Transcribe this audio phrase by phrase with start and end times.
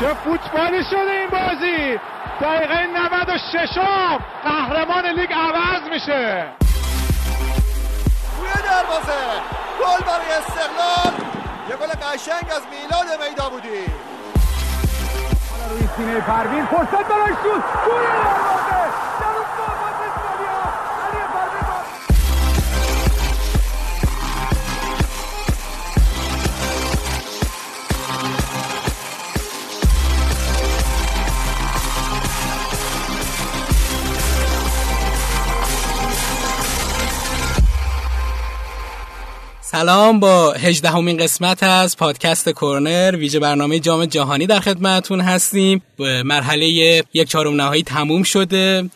[0.00, 2.00] چه فوتبالی شده این بازی؟
[2.40, 3.78] دقیقه 96
[4.44, 6.46] قهرمان لیگ عوض میشه.
[8.38, 9.20] روی دروازه.
[9.80, 11.14] گل برای استقلال.
[11.70, 13.84] یه گل قشنگ از میلاد میدا بودی
[15.70, 17.62] روی سینه پروین فرصت برای شوت.
[17.86, 18.73] گل دروازه.
[39.74, 45.82] سلام با هجدهمین قسمت از پادکست کورنر ویژه برنامه جام جهانی در خدمتتون هستیم.
[46.24, 46.66] مرحله
[47.14, 48.90] یک چهارم نهایی تموم شده.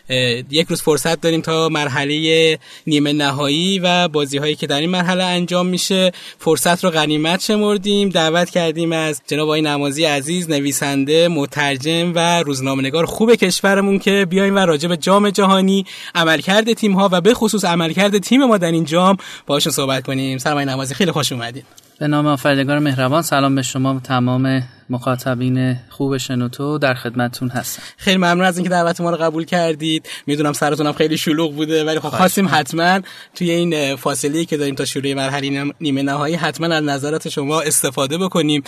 [0.51, 5.25] یک روز فرصت داریم تا مرحله نیمه نهایی و بازی هایی که در این مرحله
[5.25, 6.13] انجام میشه.
[6.39, 8.09] فرصت رو غنیمت شمردیم.
[8.09, 14.57] دعوت کردیم از جناب آقای نمازی عزیز نویسنده مترجم و روزنامه‌نگار خوب کشورمون که بیایم
[14.57, 15.85] و راجع به جام جهانی
[16.15, 20.39] عملکرد تیم ها و به خصوص عملکرد تیم ما در این جام باشون صحبت کنیم.
[20.39, 21.65] سلام نمازی خیلی خوش اومدید
[21.99, 27.83] به نام آفریدگار مهربان سلام به شما تمام مخاطبین خوب شنوتو در خدمتتون هستم.
[27.97, 30.09] خیلی ممنون از اینکه دعوت ما رو قبول کردید.
[30.27, 33.01] می‌دونم سرتونم خیلی شلوغ بوده ولی خب خواستیم حتما
[33.35, 38.19] توی این فاصله که داریم تا شروع مرحله نیمه نهایی حتما از نظرات شما استفاده
[38.19, 38.63] بکنیم.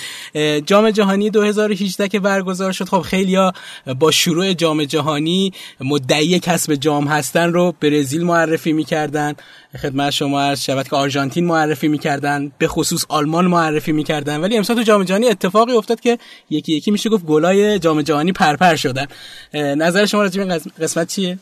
[0.66, 3.52] جام جهانی 2018 که برگزار شد خب خیلیا
[3.98, 9.34] با شروع جام جهانی مدعی کسب جام هستن رو برزیل معرفی می‌کردن.
[9.82, 14.40] خدمت شما از شبکه آرژانتین معرفی می‌کردن به خصوص آلمان معرفی می‌کردن.
[14.40, 16.09] ولی امسال تو جام جهانی اتفاقی افتاد که
[16.50, 19.06] یکی یکی میشه گفت گلای جام جهانی پرپر شدن.
[19.54, 21.38] نظر شما راجع به قسمت چیه؟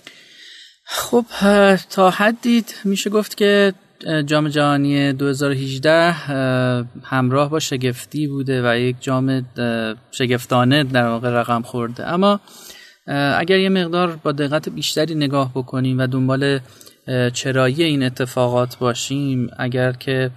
[0.85, 1.25] خب
[1.91, 3.73] تا حدی میشه گفت که
[4.27, 6.13] جام جهانی 2018
[7.05, 9.47] همراه با شگفتی بوده و یک جام
[10.11, 12.07] شگفتانه در واقع رقم خورده.
[12.07, 12.41] اما
[13.39, 16.61] اگر یه مقدار با دقت بیشتری نگاه بکنیم و دنبال
[17.33, 20.31] چرایی این اتفاقات باشیم اگر که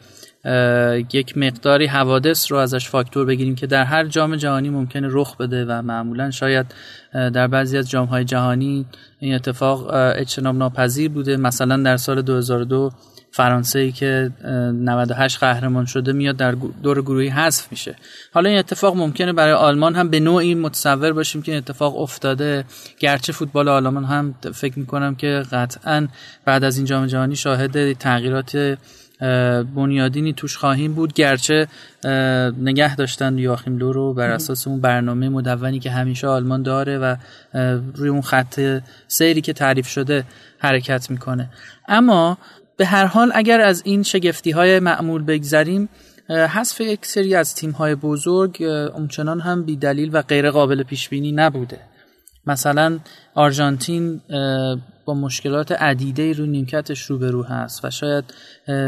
[1.13, 5.65] یک مقداری حوادث رو ازش فاکتور بگیریم که در هر جام جهانی ممکنه رخ بده
[5.65, 6.65] و معمولا شاید
[7.13, 8.85] در بعضی از جامهای جهانی
[9.19, 11.37] این اتفاق اجتناب ناپذیر بوده.
[11.37, 12.91] مثلا در سال 2002
[13.31, 14.31] فرانسه ای که
[14.73, 16.51] 98 قهرمان شده میاد در
[16.83, 17.95] دور گروهی حذف میشه.
[18.33, 22.65] حالا این اتفاق ممکنه برای آلمان هم به نوعی متصور باشیم که این اتفاق افتاده.
[22.99, 26.07] گرچه فوتبال آلمان هم فکر می‌کنم که قطعا
[26.45, 28.77] بعد از این جام جهانی شاهد تغییرات
[29.75, 31.13] بنیادینی توش خواهیم بود.
[31.13, 31.67] گرچه
[32.57, 37.15] نگه داشتن یاخیم لو رو بر اساس اون برنامه مدونی که همیشه آلمان داره و
[37.95, 40.23] روی اون خط سیری که تعریف شده
[40.59, 41.49] حرکت می‌کنه.
[41.87, 42.37] اما
[42.77, 45.89] به هر حال اگر از این شگفتی های معمول بگذریم
[46.29, 51.09] حذف یک سری از تیم های بزرگ اونچنان هم بی دلیل و غیر قابل پیش
[51.09, 51.79] بینی نبوده.
[52.45, 52.99] مثلا
[53.35, 54.21] آرژانتین
[55.11, 58.23] با مشکلات عدیده رو نیمکتش روبرو هست و شاید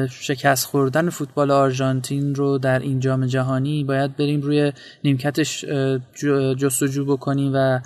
[0.10, 4.72] شکست خوردن فوتبال آرژانتین رو در این جام جهانی باید بریم روی
[5.04, 5.66] نیمکتش
[6.58, 7.80] جستجو بکنیم و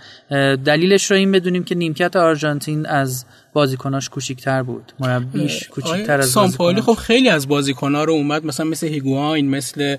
[0.55, 4.93] دلیلش رو این بدونیم که نیمکت آرژانتین از بازیکناش کوچیک‌تر بود.
[4.99, 9.97] مربیش کوچیک‌تر از سامپولی خب خیلی از بازیکن‌ها رو اومد مثلا مثل هیگواین مثل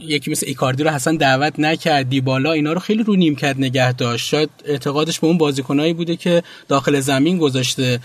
[0.00, 4.28] یکی مثل ایکاردی رو حسن دعوت نکرد دیبالا اینا رو خیلی رو نیمکت نگه داشت.
[4.28, 8.00] شاید اعتقادش به اون بازیکنایی بوده که داخل زمین گذاشته.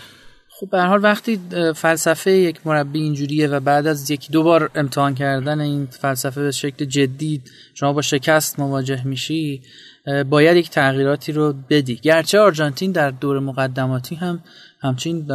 [0.48, 1.40] خب به حال وقتی
[1.76, 6.50] فلسفه یک مربی اینجوریه و بعد از یکی دو بار امتحان کردن این فلسفه به
[6.50, 7.42] شکل جدی
[7.74, 9.62] شما با شکست مواجه میشی
[10.30, 11.96] باید یک تغییراتی رو بدی.
[11.96, 14.40] گرچه آرژانتین در دور مقدماتی هم
[14.82, 15.26] همچین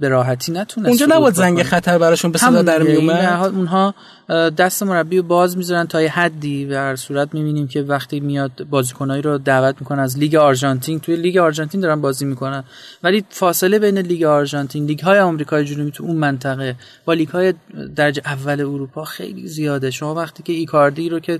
[0.00, 3.94] به راحتی نتونست اونجا نبود زنگ خطر براشون به صدا در میومد؟ اونها
[4.28, 7.34] دست مربی رو باز می‌ذارن تا یه حدی و هر صورت.
[7.34, 12.00] می‌بینیم که وقتی میاد بازیکنایی رو دعوت می‌کنه از لیگ آرژانتین توی لیگ آرژانتین دارن
[12.00, 12.64] بازی می‌کنن.
[13.02, 16.74] ولی فاصله بین لیگ آرژانتین لیگ های آمریکای جنوبی تو اون منطقه
[17.04, 17.54] با لیگ های
[17.96, 19.90] درجه اول اروپا خیلی زیاده.
[19.90, 21.38] شما وقتی که ایکاردی رو که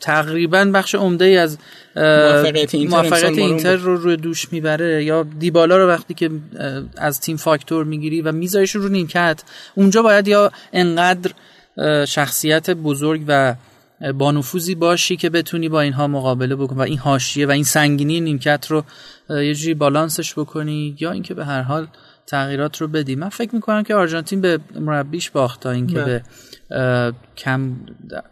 [0.00, 1.58] تقریبا بخش عمده ای از
[1.96, 6.30] موفقیت اینتر, رو روی دوش می‌بره یا دیبالا رو وقتی که
[6.96, 9.42] از تیم فاکتور می‌گیری و میذاریش رو نیمکت
[9.74, 11.30] اونجا باید یا انقدر
[12.08, 13.54] شخصیت بزرگ و
[14.14, 18.20] با نفوذی باشی که بتونی با اینها مقابله بکنی و این حاشیه و این سنگینی
[18.20, 18.84] نیمکت رو
[19.30, 21.86] یه جوری بالانسش بکنی یا اینکه به هر حال
[22.26, 23.16] تغییرات رو بدی.
[23.16, 26.22] من فکر می‌کنم که آرژانتین به مربیش باخت تا اینکه به
[27.36, 27.76] کم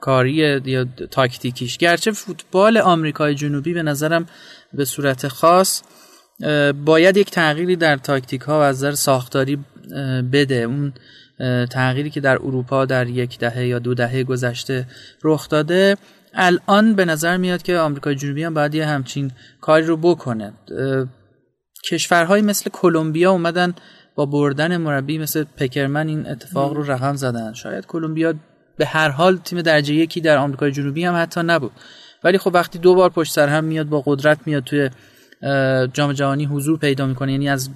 [0.00, 0.32] کاری
[0.64, 1.78] یا تاکتیکیش.
[1.78, 4.26] گرچه فوتبال آمریکای جنوبی به نظرم
[4.72, 5.82] به صورت خاص
[6.84, 9.58] باید یک تغییری در تاکتیک ها و از نظر ساختاری
[10.32, 10.54] بده.
[10.54, 10.92] اون
[11.70, 14.86] تغییری که در اروپا در یک دهه یا دو دهه گذشته
[15.24, 15.96] رخ داده
[16.34, 20.52] الان به نظر میاد که آمریکای جنوبی هم باید یه همچین کاری رو بکنه.
[21.90, 23.74] کشورهای مثل کلمبیا اومدن
[24.14, 27.52] با بردن مربی مثل پکرمن این اتفاق رو رقم زدن.
[27.52, 28.34] شاید کلمبیا
[28.76, 31.72] به هر حال تیم درجه یکی در آمریکای جنوبی هم حتی نبود.
[32.24, 34.90] ولی خب وقتی دو بار پشت سر هم میاد با قدرت میاد توی
[35.92, 37.32] جام جهانی حضور پیدا می‌کنه.
[37.32, 37.70] یعنی از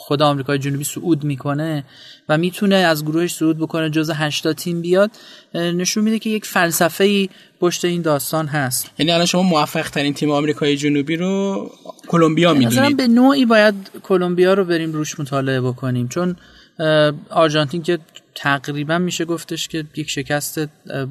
[0.00, 1.84] خود آمریکای جنوبی صعود می‌کنه
[2.28, 5.10] و می‌تونه از گروهش صعود بکنه جز 80 تیم بیاد
[5.54, 7.28] نشون میده که یک فلسفه ای
[7.60, 8.90] پشت این داستان هست.
[8.98, 11.70] یعنی الان شما موفق ترین تیم آمریکای جنوبی رو
[12.08, 12.96] کلمبیا می‌دونید.
[12.96, 16.36] به نوعی باید کلمبیا رو بریم روش مطالعه بکنیم چون
[17.30, 17.98] آرژانتین که
[18.34, 20.58] تقریبا میشه گفتش که یک شکست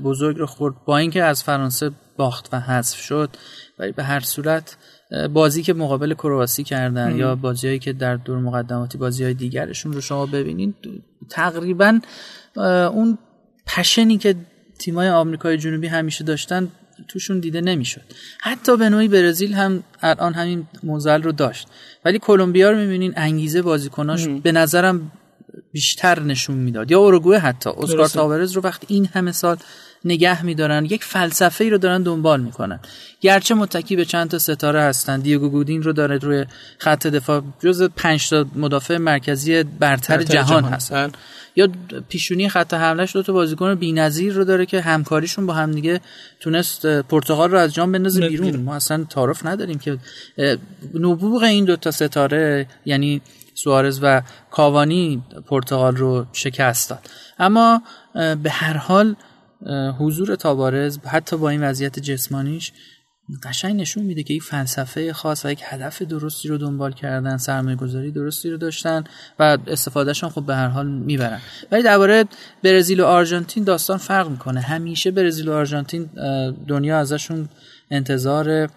[0.03, 3.29] بزرگ رو خورد با اینکه از فرانسه باخت و حذف شد
[3.79, 4.77] ولی به هر صورت
[5.33, 10.01] بازی که مقابل کرواسی کردن یا بازیهایی که در دور مقدماتی بازی های دیگرشون رو
[10.01, 10.75] شما ببینید
[11.29, 11.99] تقریبا
[12.55, 13.17] اون
[13.67, 14.35] پشنی که
[14.79, 16.67] تیمای آمریکای جنوبی همیشه داشتن
[17.07, 18.01] توشون دیده نمی‌شد.
[18.41, 21.67] حتی به نوعی برزیل هم الان همین موزل رو داشت.
[22.05, 25.11] ولی کلمبیا رو می‌بینین انگیزه بازیکناش به نظرم
[25.71, 26.91] بیشتر نشون می‌داد.
[26.91, 29.57] یا اوروگوئه حتی اسکار تاورز رو وقتی این همه سال
[30.05, 32.79] نگه میدارن یک فلسفه ای رو دارن دنبال می‌کنن.
[33.21, 36.45] گرچه متکی به چند تا ستاره هستن دیگو گودین رو داره روی
[36.77, 41.11] خط دفاع جز پنج تا مدافع مرکزی برتر, جهان, هستن.
[41.55, 41.67] یا
[42.09, 46.01] پیشونی خط حملهش دو تا بازیکن بی‌نظیر رو داره که همکاریشون با هم دیگه
[46.39, 48.55] تونست پرتغال رو از جام بندازه بیرون.
[48.55, 49.97] ما اصلا تعارف نداریم که
[50.93, 53.21] نبوغ این دو تا ستاره یعنی
[53.53, 57.09] سوارز و کاوانی پرتغال رو شکست داد.
[57.39, 57.81] اما
[58.13, 59.15] به هر حال
[59.99, 62.71] حضور تابارز حتی با این وضعیت جسمانیش
[63.43, 67.75] قشنگ نشون میده که این فلسفه خاص و یک هدف درستی رو دنبال کردن سرمایه
[67.75, 69.03] گذاری درستی رو داشتن
[69.39, 71.39] و استفادهشون خب به هر حال می‌برن.
[71.71, 72.25] ولی درباره
[72.63, 74.59] برزیل و آرژانتین داستان فرق می‌کنه.
[74.59, 76.09] همیشه برزیل و آرژانتین
[76.67, 77.49] دنیا ازشون
[77.91, 78.69] انتظار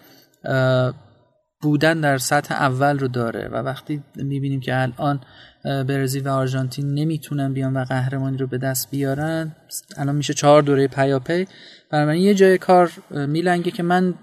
[1.61, 5.21] بودن در سطح اول رو داره و وقتی می‌بینیم که الان
[5.63, 9.55] برزیل و آرژانتین نمی‌تونن بیان و قهرمانی رو به دست بیارن.
[9.97, 11.47] الان میشه چهار دوره پیاپی.
[11.91, 14.13] بنابراین یه جای کار میلنگه که من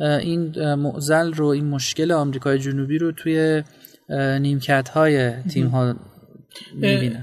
[0.00, 3.62] این معزل رو این مشکل آمریکای جنوبی رو توی
[4.40, 5.96] نیمکت های تیم ها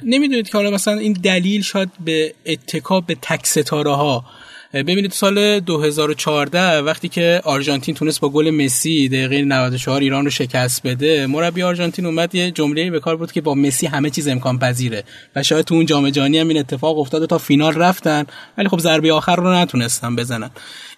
[0.04, 4.26] نمی‌دونید که حالا مثلا این دلیل شاید به اتکاب به تک ستاره ها
[4.74, 10.88] ببینید سال 2014 وقتی که آرژانتین تونست با گل مسی دقیقه 94 ایران رو شکست
[10.88, 14.60] بده مربی آرژانتین اومد یه جمله‌ای به کار بود که با مسی همه چیز امکان
[14.60, 15.04] پذیره
[15.36, 18.26] و شاید تو اون جام جهانی هم این اتفاق افتاده تا فینال رفتن
[18.58, 20.50] ولی خب ضربه آخر رو نتونستن بزنن.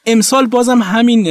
[0.06, 1.24] امسال بازم همین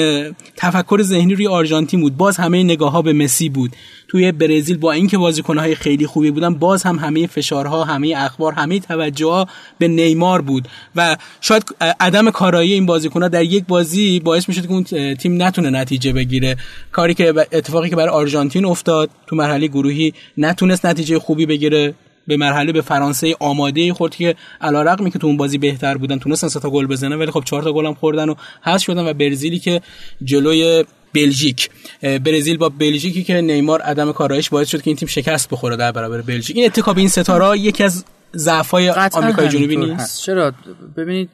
[0.57, 2.17] تفکر ذهنی روی آرژانتین بود.
[2.17, 3.71] باز همه نگاه ها به مسی بود.
[4.09, 8.81] توی برزیل با اینکه بازیکنهای خیلی خوبی بودن باز هم همه فشارها همه اخبار همه
[8.81, 9.47] توجه
[9.79, 10.69] به نیمار بود.
[10.97, 11.65] و شاید
[12.01, 16.57] عدم کارایی این بازیکنها در یک بازی باعث می‌شد که اون تیم نتونه نتیجه بگیره.
[16.93, 21.95] کاری که اتفاقی که برای آرژانتین افتاد تو مرحله گروهی نتونست نتیجه خوبی بگیره.
[22.27, 26.19] به مرحله به فرانسه آماده ای خورد که رقمی که تو اون بازی بهتر بودن
[26.19, 29.07] تونستن سه تا گل بزنن ولی خب چهار تا گل هم خوردن و حذف شدن
[29.07, 29.81] و برزیلی که
[30.25, 30.85] جلوی
[31.15, 31.71] بلژیک.
[32.03, 35.93] برزیل با بلژیکی که نیمار عدم کارایش باعث شد که این تیم شکست بخوره در
[35.93, 36.57] برابر بلژیک.
[36.57, 38.05] این اتکاب این ستاره یکی از
[38.37, 40.53] ضعف‌های آمریکای جنوبی نیست؟ چرا؟
[40.97, 41.31] ببینید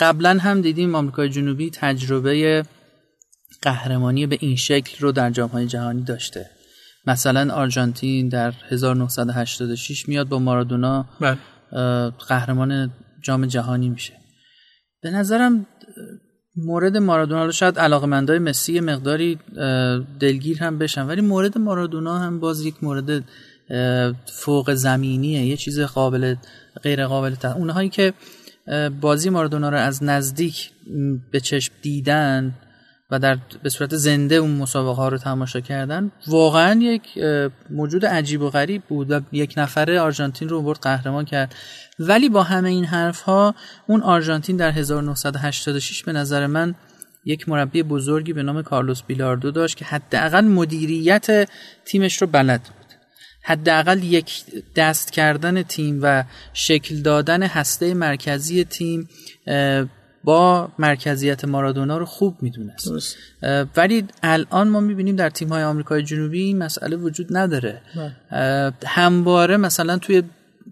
[0.00, 2.62] قبلا هم دیدیم آمریکای جنوبی تجربه
[3.62, 6.50] قهرمانی به این شکل رو در جام‌های جهانی داشته.
[7.06, 11.38] مثلا آرژانتین در 1986 میاد با مارادونا بله.
[12.28, 12.90] قهرمان
[13.22, 14.12] جام جهانی میشه
[15.02, 15.66] به نظرم
[16.56, 19.38] مورد مارادونا رو شاید علاقمندای مسی مقداری
[20.20, 23.24] دلگیر هم بشن ولی مورد مارادونا هم باز یک مورد
[24.26, 26.34] فوق زمینیه یه چیز قابل
[26.82, 28.12] غیر قابل اونهایی که
[29.00, 30.70] بازی مارادونا رو از نزدیک
[31.30, 32.54] به چشم دیدن
[33.10, 37.02] و در به صورت زنده اون مسابقه ها رو تماشا کردن واقعا یک
[37.70, 41.54] موجود عجیب و غریب بود و یک نفره آرژانتین رو برد قهرمان کرد.
[41.98, 43.54] ولی با همه این حرف ها
[43.86, 46.74] اون آرژانتین در 1986 به نظر من
[47.24, 51.48] یک مربی بزرگی به نام کارلوس بیلاردو داشت که حداقل مدیریت
[51.84, 52.86] تیمش رو بلد بود.
[53.42, 54.44] حداقل یک
[54.76, 59.08] دست کردن تیم و شکل دادن هسته مرکزی تیم
[60.26, 63.16] با مرکزیت مارادونا رو خوب می‌دونست.
[63.76, 67.82] ولی الان ما می‌بینیم در تیم های آمریکای جنوبی این مسئله وجود نداره.
[68.30, 68.72] بله.
[68.86, 70.22] همواره مثلا توی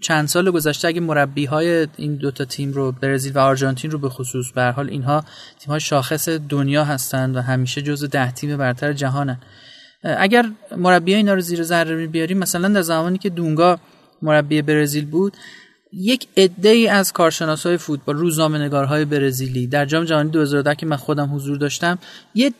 [0.00, 4.08] چند سال گذشته اگه مربی های این دوتا تیم رو برزیل و آرژانتین رو به
[4.08, 5.24] خصوص به حال اینها
[5.58, 9.38] تیم های شاخص دنیا هستند و همیشه جز ده تیم برتر جهانن.
[10.02, 13.78] اگر مربی اینا رو زیر ذره بیاریم مثلا در زمانی که دونگا
[14.22, 15.36] مربی برزیل بود
[15.96, 19.66] یک عده ای از کارشناسای فوتبال روزنامه‌نگارهای برزیلی.
[19.66, 21.98] در جام جهانی 2010 که من خودم حضور داشتم
[22.34, 22.52] یه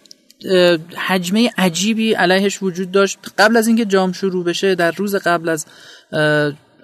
[0.97, 3.19] حجمه عجیبی علیهش وجود داشت.
[3.39, 5.67] قبل از اینکه جام شروع بشه در روز قبل از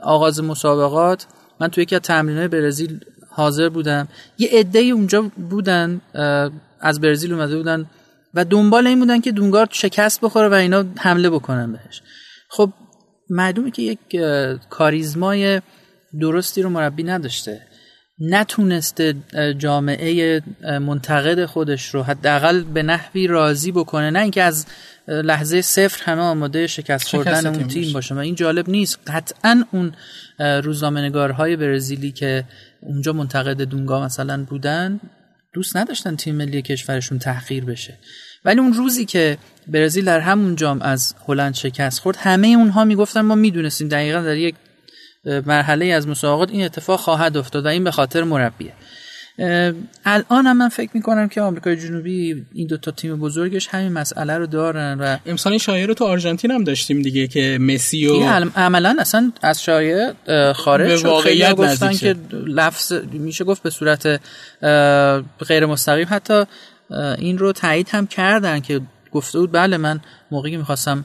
[0.03, 1.27] آغاز مسابقات
[1.61, 4.09] من توی یکی از تمرین‌های برزیل حاضر بودم.
[4.39, 6.01] یه عده اونجا بودن
[6.81, 7.87] از برزیل اومده بودن
[8.35, 12.03] و دنبال این بودن که دونگار شکست بخوره و اینا حمله بکنن بهش.
[12.49, 12.73] خب
[13.31, 13.99] معلومه که یک
[14.71, 15.61] کاریزمای
[16.21, 17.61] درستی رو مربی نداشته.
[18.19, 19.15] نتونسته
[19.59, 24.11] جامعه منتقد خودش رو حداقل به نحوی راضی بکنه.
[24.11, 24.67] نه اینکه از
[25.09, 28.15] لحظه صفر همه آماده شکست خوردن اون تیم باشه.
[28.15, 28.99] و این جالب نیست.
[29.07, 29.93] قطعا اون
[30.39, 32.45] روزنامه‌نگارهای برزیلی که
[32.81, 35.01] اونجا منتقد دونگا مثلا بودن
[35.55, 37.99] دوست نداشتن تیم ملی کشورشون تحقیر بشه.
[38.45, 43.21] ولی اون روزی که برزیل در همون جام از هلند شکست خورد همه اونها می‌گفتن
[43.21, 43.89] ما می‌دونستیم.
[43.89, 44.55] دقیقا در یک
[45.25, 48.73] مرحله از مسابقات این اتفاق خواهد افتاد و این به خاطر مربیه.
[50.05, 54.39] الان هم من فکر می‌کنم که آمریکای جنوبی این دو تا تیم بزرگش همین مسئله
[54.39, 58.23] رو دارن و امسال شایعه رو تو آرژانتین هم داشتیم دیگه که مسی و
[58.57, 60.13] عملا اصلا از شایعه
[60.53, 61.07] خارج شد.
[61.07, 64.21] واقعیت گفتن که لفظ میشه گفت به صورت
[65.49, 66.07] غیر مستقیم.
[66.11, 66.45] حتی
[67.19, 68.81] این رو تایید هم کردن که
[69.13, 70.01] گفته بود بله من
[70.31, 71.05] موقعی می‌خواستم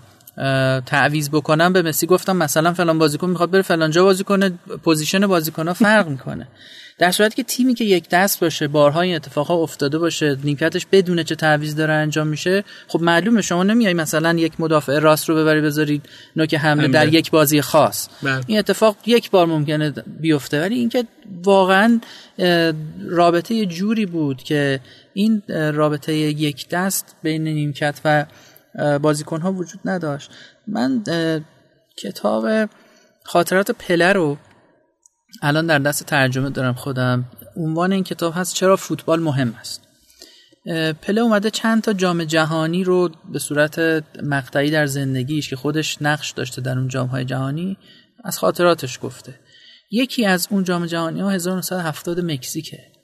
[0.85, 1.73] تعویض بکنم.
[1.73, 4.51] به مسی گفتم مثلا فلان بازیکن می‌خواد بره فلان جا بازی کنه.
[4.83, 6.47] position بازیکن فرق می‌کنه.
[6.97, 11.23] در صورتی که تیمی که یک دست باشه بارها این اتفاقا افتاده باشه نیمکتش بدونه
[11.23, 15.61] چه تعویض داره انجام میشه خب معلومه شما نمیای مثلا یک مدافع راست رو ببری
[15.61, 18.07] بذارید نوک حمله در یک بازی خاص.
[18.23, 18.41] بله.
[18.47, 20.61] این اتفاق یک بار ممکنه بیفته.
[20.61, 21.03] ولی اینکه
[21.43, 21.99] واقعا
[23.09, 24.79] رابطه جوری بود که
[25.13, 28.25] این رابطه یک دست بین نیمکت و
[29.01, 30.31] بازیکن ها وجود نداشت.
[30.67, 31.03] من
[31.97, 32.69] کتاب
[33.23, 34.37] خاطرات پله رو
[35.41, 37.25] الان در دست ترجمه دارم خودم.
[37.57, 39.81] عنوان این کتاب هست چرا فوتبال مهم است.
[41.01, 43.79] پله اومده چند تا جام جهانی رو به صورت
[44.23, 47.77] مقطعی در زندگیش که خودش نقش داشته در اون جام های جهانی
[48.23, 49.39] از خاطراتش گفته.
[49.91, 52.94] یکی از اون جام جهانی ها 1970 مکزیکه.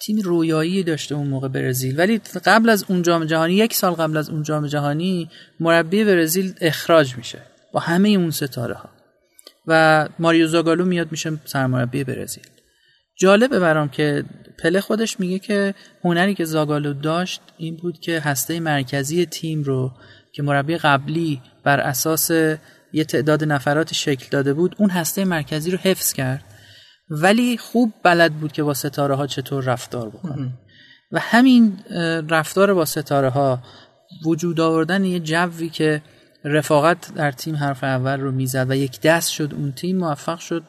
[0.00, 1.98] تیم رویایی داشته اون موقع برزیل.
[1.98, 6.54] ولی قبل از اون جام جهانی یک سال قبل از اون جام جهانی مربی برزیل
[6.60, 8.88] اخراج میشه با همه اون ستاره ها
[9.66, 12.46] و ماریو زاگالو میاد میشه سرمربی برزیل.
[13.18, 14.24] جالبه برام که
[14.58, 15.74] پله خودش میگه که
[16.04, 19.92] هنری که زاگالو داشت این بود که هسته مرکزی تیم رو
[20.32, 22.30] که مربی قبلی بر اساس
[22.92, 26.44] یه تعداد نفرات شکل داده بود اون هسته مرکزی رو حفظ کرد.
[27.10, 30.52] ولی خوب بلد بود که با ستاره ها چطور رفتار بکنه.
[31.12, 31.78] و همین
[32.28, 33.62] رفتار با ستاره ها
[34.24, 36.02] وجود آوردن یه جوی که
[36.44, 40.62] رفاقت در تیم حرف اول رو می‌زد و یک دست شد اون تیم موفق شد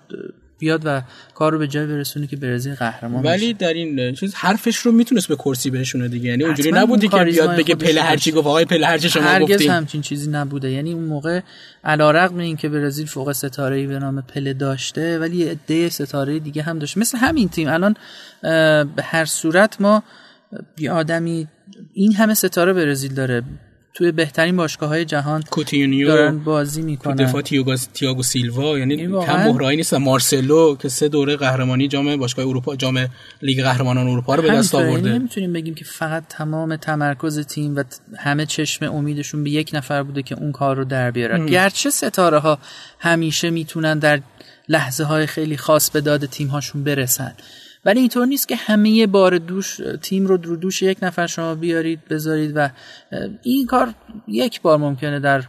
[0.59, 1.01] بیاد و
[1.35, 5.27] کار رو به جای برسونه که برزیل قهرمان ولی در این چیز حرفش رو می‌تونست
[5.27, 6.29] به کرسی برسونه دیگه.
[6.29, 9.71] یعنی اونجوری نبودی که بیاد بگه پله هرچی گفت آقای پله هرچی شما هرگز گفتین.
[9.71, 10.71] همچین چیزی نبوده.
[10.71, 11.41] یعنی اون موقع
[11.83, 16.97] علیرغم اینکه برزیل فوق ستاره به نام پله داشته ولی عده ستاره دیگه هم داشت.
[16.97, 17.67] مثل همین تیم.
[17.67, 17.95] الان
[18.95, 20.03] به هر صورت ما
[20.77, 21.47] یه آدمی
[21.93, 23.43] این همه ستاره برزیل داره.
[23.97, 27.15] توی بهترین باشگاه های جهان کوتینیو دارن بازی می‌کنن.
[27.15, 27.41] دفاع
[27.93, 29.93] تییاگو سیلوا یعنی کم مهرایی نیست.
[29.93, 33.07] مارسلو که سه دوره قهرمانی جام باشگاه اروپا جام
[33.41, 35.09] لیگ قهرمانان اروپا رو به دست آورده.
[35.09, 37.83] نمی‌تونیم بگیم که فقط تمام تمرکز تیم و
[38.17, 42.39] همه چشم امیدشون به یک نفر بوده که اون کار رو در بیاره گرچه ستاره
[42.39, 42.59] ها
[42.99, 44.21] همیشه می‌تونن در
[44.69, 47.33] لحظه های خیلی خاص به داد تیم هاشون برسن.
[47.87, 51.99] ولی اینطور نیست که همه بار دوش تیم رو رو دوش یک نفر شما بیارید
[52.09, 52.69] بذارید و
[53.43, 53.93] این کار
[54.27, 55.43] یک بار ممکنه در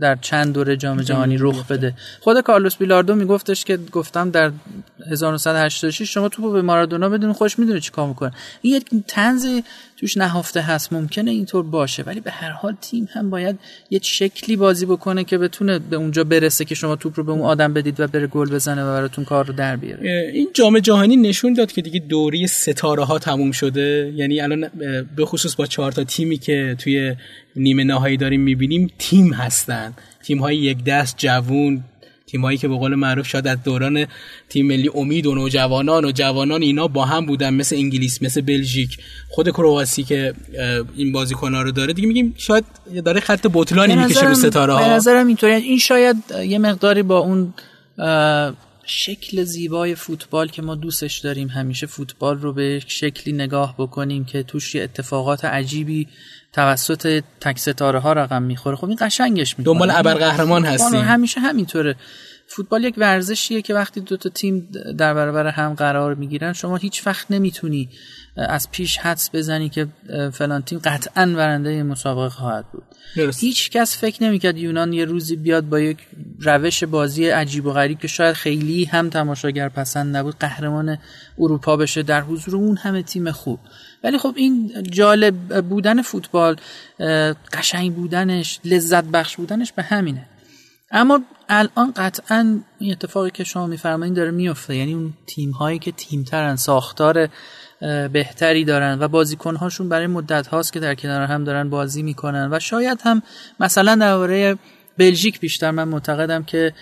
[0.00, 1.94] در چند دوره جام جهانی رخ بده.
[2.20, 4.52] خود کارلوس بیلاردو میگفتش که گفتم در
[5.10, 8.32] 1986 شما توپو به مارادونا بدون خوش می‌دونه چیکار می‌کنه.
[8.62, 9.46] این یک تنز
[9.96, 13.58] توش نهفته هست ممکنه اینطور باشه ولی به هر حال تیم هم باید
[13.90, 17.42] یه شکلی بازی بکنه که بتونه به اونجا برسه که شما توپ رو به اون
[17.42, 20.30] آدم بدید و بره گل بزنه و براتون کار رو در بیاره.
[20.34, 24.12] این جام جهانی نشون داد که دیگه دوری ستاره ها تموم شده.
[24.16, 24.70] یعنی الان
[25.16, 27.14] به خصوص با چهار تا تیمی که توی
[27.56, 29.92] نیمه نهایی داریم می‌بینیم تیم هستن.
[30.22, 31.84] تیم های یک دست جوون
[32.28, 34.06] تیمایی که به قول معروف شاید از دوران
[34.48, 38.98] تیم ملی امید و نوجوانان و جوانان اینا با هم بودن مثل انگلیس مثل بلژیک
[39.28, 40.34] خود کرواسی که
[40.96, 41.92] این بازیکن‌ها رو داره.
[41.92, 42.64] دیگه میگیم شاید
[43.04, 45.52] داره خط بطلانی می‌کشه رو ستاره ها به نظرم اینطوری.
[45.52, 47.54] این شاید یه مقداری با اون
[48.90, 54.42] شکل زیبای فوتبال که ما دوستش داریم همیشه فوتبال رو به شکلی نگاه بکنیم که
[54.42, 56.08] توش اتفاقات عجیبی
[56.58, 58.76] توسط تک ستاره ها رقم می‌خوره.
[58.76, 59.74] خب این قشنگش می‌کنه.
[59.74, 61.00] دنبال ابرقهرمان هستیم.
[61.00, 61.96] همیشه همینطوره.
[62.46, 67.06] فوتبال یک ورزشیه که وقتی دو تا تیم در برابر هم قرار می‌گیرن شما هیچ
[67.06, 67.88] وقت نمی‌تونی
[68.38, 69.86] از پیش حدس بزنی که
[70.32, 72.82] فلان تیم قطعا برنده مسابقه خواهد بود.
[73.16, 73.40] درست.
[73.40, 75.98] هیچ کس فکر نمی‌کرد یونان یه روزی بیاد با یک
[76.40, 80.98] روش بازی عجیب و غریب که شاید خیلی هم تماشاگر پسند نبود قهرمان
[81.38, 83.58] اروپا بشه در حضور اون همه تیم خوب.
[84.04, 86.56] ولی خب این جالب بودن فوتبال
[87.52, 90.26] قشنگ بودنش لذت بخش بودنش به همینه.
[90.90, 95.92] اما الان قطعا این اتفاقی که شما میفرمایید داره میفته یعنی اون تیم هایی که
[95.92, 97.28] تیم ترن ساختار
[98.12, 102.48] بهتری دارن و بازیکن هاشون برای مدت هاست که در کنار هم دارن بازی می‌کنن.
[102.52, 103.22] و شاید هم
[103.60, 104.56] مثلا درباره
[104.98, 106.72] بلژیک بیشتر من معتقدم که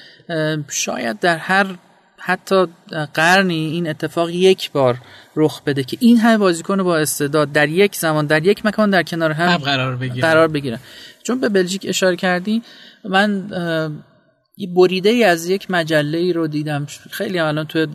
[0.69, 1.67] شاید در هر
[2.19, 2.67] حتی
[3.15, 4.99] قرنی این اتفاق یک بار
[5.37, 9.03] رخ بده که این همه بازیکن با استعداد در یک زمان در یک مکان در
[9.03, 10.29] کنار هم قرار بگیرن.
[10.29, 10.79] قرار بگیرن.
[11.23, 12.63] چون به بلژیک اشاره کردی
[13.05, 13.51] من
[14.57, 16.87] یه بریده ای از یک مجله ای رو دیدم.
[17.11, 17.87] خیلی الان تو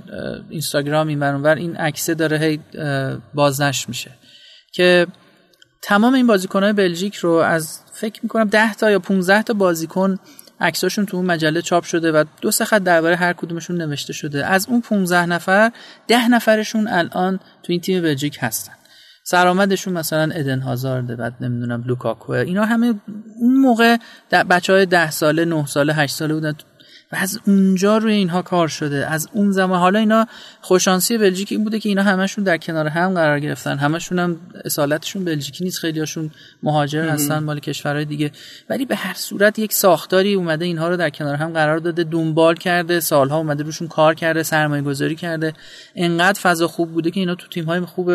[0.50, 2.60] اینستاگرام این برانور این عکسه داره هی
[3.34, 4.12] بازنش میشه.
[4.74, 5.08] که
[5.82, 10.20] تمام این بازیکنهای بلژیک رو از فکر می‌کنم 10 تا یا 15 تا بازیکن
[10.60, 14.46] عکساشون تو اون مجله چاپ شده و دو سه خط درباره هر کدومشون نوشته شده.
[14.46, 15.72] از اون 15 نفر
[16.08, 18.74] 10 نفرشون الان تو این تیم بلژیک هستن.
[19.24, 22.32] سرآمدشون مثلا ادن هازارد بعد نمی‌دونم لوکاکو.
[22.32, 22.94] اینا همه
[23.40, 23.98] اون موقع
[24.32, 26.54] بچه های ده ساله نه ساله هشت ساله بودن.
[27.12, 29.08] و از اونجا روی اینها کار شده.
[29.08, 30.28] از اون زمان حالا اینا
[30.62, 33.78] خوشانسی بلژیک این بوده که اینا همشون در کنار هم قرار گرفتن.
[33.78, 35.80] همشون هم اصالتشون بلژیکی نیست.
[35.80, 36.32] خیلیاشون
[36.63, 38.32] مهاجر هستن مال کشورهای دیگه.
[38.70, 42.04] ولی به هر صورت یک ساختاری اومده اینها رو در کنار هم قرار داده.
[42.04, 43.00] دنبال کرده.
[43.00, 44.44] سالها اومده روشون کار کرده.
[44.44, 45.54] سرمایه گذاری کرده.
[45.96, 48.12] انقدر فضا خوب بوده که اینا تو تیم های خوب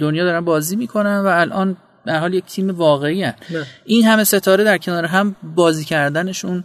[0.00, 3.34] دنیا دارن بازی می‌کنن و الان در حال یک تیم واقعی هن.
[3.84, 6.64] این همه ستاره در کنار هم بازی کردنشون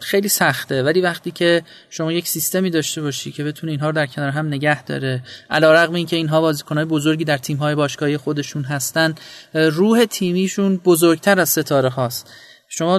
[0.00, 0.82] خیلی سخته.
[0.82, 4.46] ولی وقتی که شما یک سیستمی داشته باشی که بتونه اینها رو در کنار هم
[4.46, 9.14] نگه داره علیرغم اینکه اینها بازیکنهای بزرگی در تیم‌های باشگاهی خودشون هستن
[9.54, 12.30] روح تیمیشون بزرگتر از ستاره هاست.
[12.68, 12.98] شما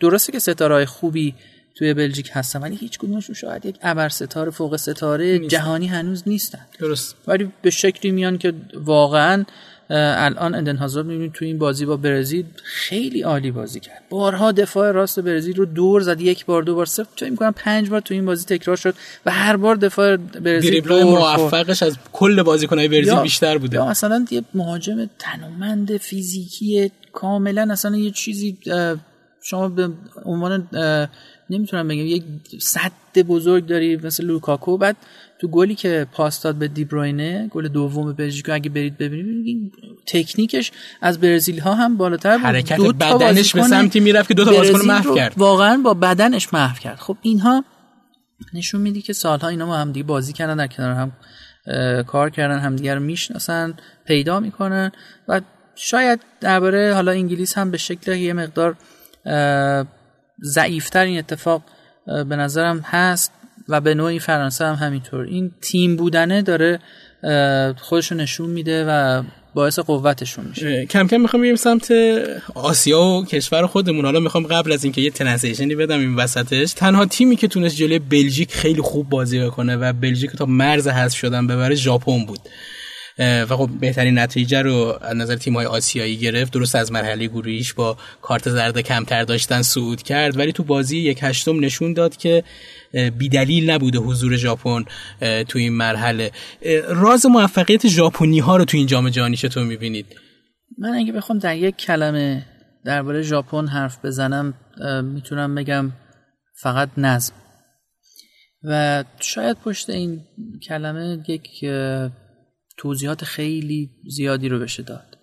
[0.00, 1.34] درسته که ستاره های خوبی
[1.78, 6.66] توی بلژیک هستن ولی هیچ کدومشون شاید یک ابر ستاره فوق ستاره جهانی هنوز نیستن.
[6.78, 7.16] درست.
[7.26, 9.44] ولی به شکلی میان که واقعا
[9.90, 14.02] الان اندن هازارد می‌بینید تو این بازی با برزیل خیلی عالی بازی کرد.
[14.10, 17.90] بارها دفاع راست برزیل رو دور زد یک بار دو بار سه چه می‌کنم پنج
[17.90, 18.94] بار تو این بازی تکرار شد
[19.26, 23.76] و هر بار دفاع برزیل دور موفقش از کل بازیکنهای برزیل بیشتر بوده.
[23.76, 28.58] یا مثلا یه مهاجم تنومند فیزیکی کاملا اصلا یه چیزی
[29.42, 29.88] شما به
[30.24, 30.68] عنوان
[31.50, 32.22] نمی‌تونم بگم یک
[32.60, 34.78] صد بزرگ داری مثل لوکاکو.
[34.78, 34.96] بعد
[35.40, 39.72] تو گلی که پاس داد به دیبروینه گل دوم بلژیک اگه برید ببینید
[40.06, 42.46] تکنیکش از برزیل ها هم بالاتر بود.
[42.46, 45.34] حرکت دو بدنش به سمتی می‌رفت که دو تا بازیکن محو کرد.
[45.36, 46.98] واقعا با بدنش محو کرد.
[46.98, 47.64] خب اینها
[48.54, 51.12] نشون میدی که سالها اینا با هم دیگه بازی کردن در کنار هم
[52.02, 53.74] کار کردن همدیگه رو می‌شناسن
[54.06, 54.92] پیدا می‌کنن.
[55.28, 55.40] و
[55.74, 58.76] شاید درباره حالا انگلیس هم به شکل یه مقدار
[60.44, 61.62] ضعیفتر این اتفاق
[62.06, 63.32] به نظرم هست
[63.68, 65.24] و به نوعی فرانسه هم همینطور.
[65.24, 66.78] این تیم بودنه داره
[67.76, 69.22] خودشو نشون میده و
[69.54, 70.86] باعث قوتشون میشه.
[70.86, 71.92] کم کم می‌خوام بریم سمت
[72.54, 74.04] آسیا و کشور خودمون.
[74.04, 76.72] حالا می‌خوام قبل از اینکه یه تنسیشنی بدم این وسطش.
[76.72, 81.14] تنها تیمی که تونست جلوی بلژیک خیلی خوب بازی بکنه و بلژیک تا مرز هست
[81.16, 82.40] شدن ببره ژاپن بود.
[83.18, 86.52] و خب بهترین نتیجه رو از نظر تیم های آسیایی گرفت.
[86.52, 90.38] درست از مرحله گروهیش با کارت زرد کمتر داشتن صعود کرد.
[90.38, 92.44] ولی تو بازی یک هشتم نشون داد که
[93.18, 94.84] بیدلیل نبوده حضور ژاپن
[95.48, 96.30] تو این مرحله.
[96.88, 100.06] راز موفقیت ژاپنی ها رو تو این جام جهانی چطور می‌بینید؟
[100.78, 102.46] من اگه بخوام در یک کلمه
[102.84, 104.54] درباره ژاپن حرف بزنم
[105.14, 105.92] می‌تونم بگم
[106.62, 107.34] فقط نظم.
[108.64, 110.20] و شاید پشت این
[110.68, 111.64] کلمه یک
[112.78, 115.18] توضیحات خیلی زیادی رو بشه داد.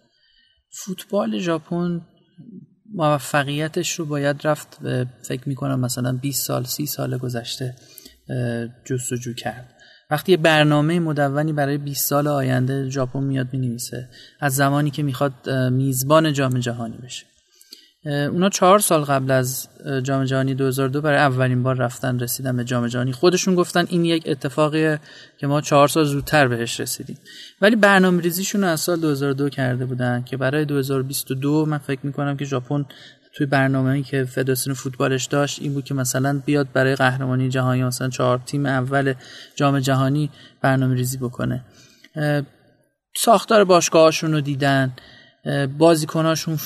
[0.71, 2.01] فوتبال ژاپن
[2.93, 4.77] موفقیتش رو باید رفت
[5.27, 7.75] فکر می‌کنم مثلا 20 سال 30 سال گذشته
[8.85, 9.71] جستجو کرد.
[10.11, 15.49] وقتی یه برنامه مدونی برای 20 سال آینده ژاپن میاد می‌نویسه از زمانی که می‌خواد
[15.49, 17.25] میزبان جام جهانی بشه.
[18.05, 19.67] اونا چهار سال قبل از
[20.03, 23.11] جام جهانی 2002 برای اولین بار رفتن رسیدن به جام جهانی.
[23.11, 24.99] خودشون گفتن این یک اتفاقیه
[25.37, 27.17] که ما چهار سال زودتر بهش رسیدیم.
[27.61, 32.45] ولی برنامه ریزیشون از سال 2002 کرده بودن که برای 2022 من فکر می‌کنم که
[32.45, 32.85] ژاپن
[33.35, 38.09] توی برنامه‌ای که فدراسیون فوتبالش داشت این بود که مثلا بیاد برای قهرمانی جهانی مثلا
[38.09, 39.13] چهار تیم اول
[39.55, 40.29] جام جهانی
[40.61, 41.61] برنامه ریزی بکنه
[43.17, 44.93] ساختار باشگاهاشون رو دیدن.
[45.77, 46.59] بازیکناشون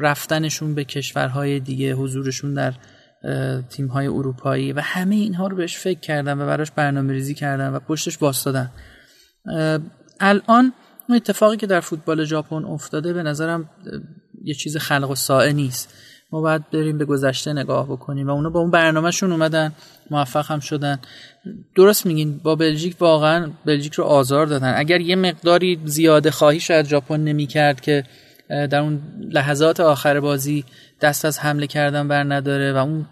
[0.00, 2.72] رفتنشون به کشورهای دیگه حضورشون در
[3.70, 7.68] تیم های اروپایی و همه اینها رو بهش فکر کردن و براش برنامه ریزی کردن
[7.68, 8.70] و پشتش واستادن
[10.20, 10.72] الان
[11.08, 13.70] اون اتفاقی که در فوتبال ژاپن افتاده به نظرم
[14.44, 15.94] یه چیز خلق و سائه نیست.
[16.32, 19.72] ما باید بریم به گذشته نگاه بکنیم و اونا با اون برنامهشون اومدن
[20.10, 20.98] موفق هم شدن.
[21.74, 24.74] درست میگین با بلژیک واقعا بلژیک رو آزار دادن.
[24.76, 28.04] اگر یه مقداری زیاده خواهی شاید ژاپن نمی‌کرد که
[28.48, 30.64] در اون لحظات آخر بازی
[31.00, 33.06] دست از حمله کردن بر نداره و اون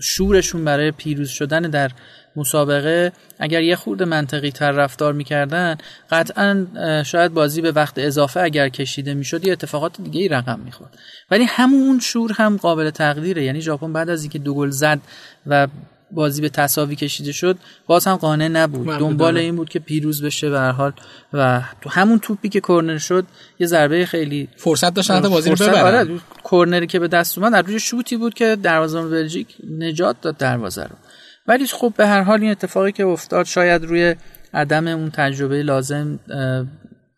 [0.00, 1.90] شورشون برای پیروز شدن در
[2.36, 5.76] مسابقه اگر یه خورد منطقی تر رفتار می‌کردن
[6.10, 6.66] قطعا
[7.06, 10.98] شاید بازی به وقت اضافه اگر کشیده می‌شد یه اتفاقات دیگه ای رقم می‌خورد.
[11.30, 13.44] ولی همون شور هم قابل تقدیره.
[13.44, 15.00] یعنی ژاپن بعد از اینکه دو گل زد
[15.46, 15.68] و
[16.10, 18.98] بازی به تساوی کشیده شد باز هم قانع نبود.
[18.98, 20.92] دنبال این بود که پیروز بشه به هر حال
[21.32, 23.24] و تو همون توپی که کرنر شد
[23.58, 26.20] یه ضربه خیلی فرصت داشتن حتی بازی رو ببرن آره
[26.50, 29.46] کرنری که به دست اومد در روی شوتی بود که دروازه بلژیک
[29.78, 30.96] نجات داد دروازه رو.
[31.46, 34.14] ولی خب به هر حال این اتفاقی که افتاد شاید روی
[34.54, 36.20] عدم اون تجربه لازم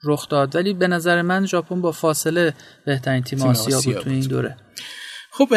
[0.05, 0.57] رخ داد.
[0.57, 2.55] ولی به نظر من ژاپن با فاصله
[2.87, 4.57] بهترین تیم, تیم آسیا, بود تو این دوره.
[5.31, 5.49] خب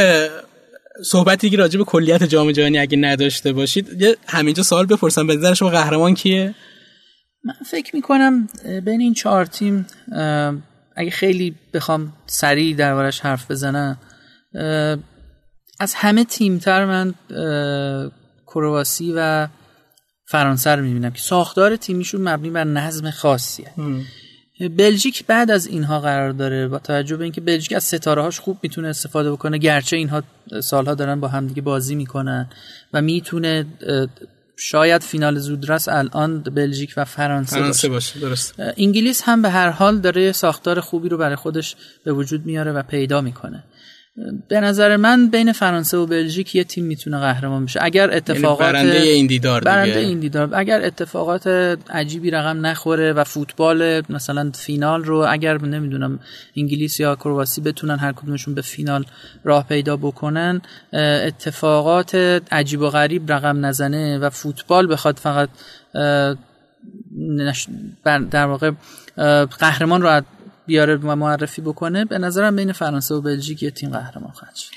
[1.05, 5.27] صحبتی که راجع به کلیت جام جهانی اگه نداشته باشید یه همینجا سوال بپرسم.
[5.27, 6.55] به نظر شما قهرمان کیه؟
[7.43, 8.49] من فکر می‌کنم
[8.86, 9.86] بین این چهار تیم
[10.95, 13.97] اگه خیلی بخوام سریع دربارش حرف بزنم
[15.79, 17.13] از همه تیمتر من
[18.53, 19.47] کرواسی و
[20.25, 23.71] فرانسه رو می‌بینم که ساختار تیمیشون مبنی بر نظم خاصیه
[24.77, 28.57] بلژیک بعد از اینها قرار داره با توجه به اینکه بلژیک از ستاره هاش خوب
[28.63, 30.23] می‌تونه استفاده بکنه گرچه اینها
[30.63, 32.49] سالها دارن با همدیگه بازی می‌کنن
[32.93, 33.65] و می‌تونه
[34.57, 38.19] شاید فینال زودرس الان بلژیک و فرانسه, فرانسه باشه.
[38.19, 38.53] درست.
[38.77, 42.83] انگلیس هم به هر حال داره ساختار خوبی رو برای خودش به وجود میاره و
[42.83, 43.63] پیدا می‌کنه
[44.50, 47.80] به نظر من بین فرانسه و بلژیک یه تیم می‌تونه قهرمان بشه.
[47.84, 50.50] اگر یعنی اتفاقات برنده این دیدار برنده این دیدار.
[50.54, 51.48] اگر اتفاقات
[51.89, 56.19] عجیبی رقم نخوره و فوتبال مثلا فینال رو اگر نمی‌دونم
[56.58, 59.06] انگلیس یا کرواسی بتونن هر کدومشون به فینال
[59.43, 60.62] راه پیدا بکنن
[60.93, 62.15] اتفاقات
[62.52, 65.50] عجیب و غریب رقم نزنه و فوتبال بخواد فقط
[68.32, 68.72] در واقع
[69.60, 70.22] قهرمان رو
[70.69, 74.71] بیاره و معرفی بکنه به نظرم بین فرانسه و بلژیک یه تیم قهرمان خواهد شد.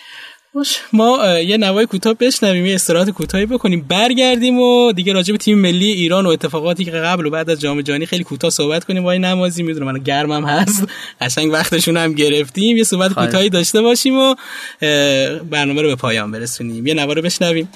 [0.54, 5.38] باش ما یه نوای کوتاه بشنویم یه استراحت کوتاهی بکنیم برگردیم و دیگه راجع به
[5.38, 8.84] تیم ملی ایران و اتفاقاتی که قبل و بعد از جام جهانی خیلی کوتاه صحبت
[8.84, 9.06] کنیم.
[9.06, 10.86] این نمازی می‌دونم من گرمم هست.
[11.20, 12.76] قشنگ وقتشون هم گرفتیم.
[12.76, 14.34] یه صحبت کوتاهی داشته باشیم و
[15.50, 16.86] برنامه رو به پایان برسونیم.
[16.86, 17.68] یه نوا رو بشنویم.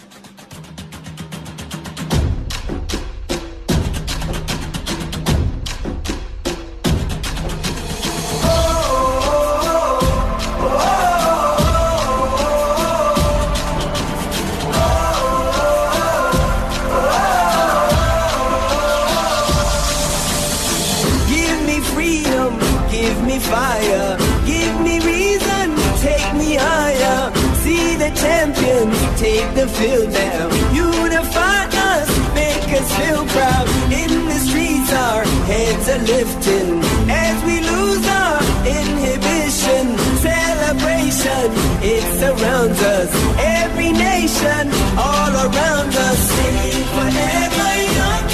[44.37, 44.69] ocean,
[44.99, 46.19] all around us.
[46.37, 48.29] Singing forever young,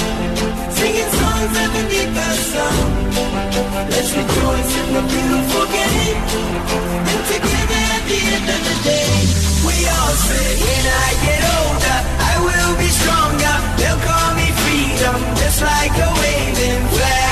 [0.71, 2.75] singing songs underneath the sun.
[3.89, 6.19] Let's rejoice in the beautiful game,
[7.11, 9.13] and together at the end of the day,
[9.67, 11.99] we all say, when I get older,
[12.31, 13.55] I will be stronger.
[13.77, 17.23] They'll call me freedom, just like a waving flag.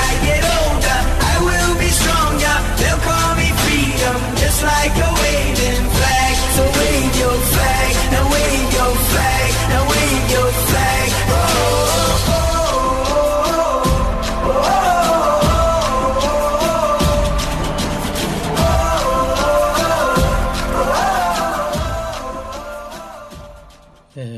[4.42, 5.61] Just like a wave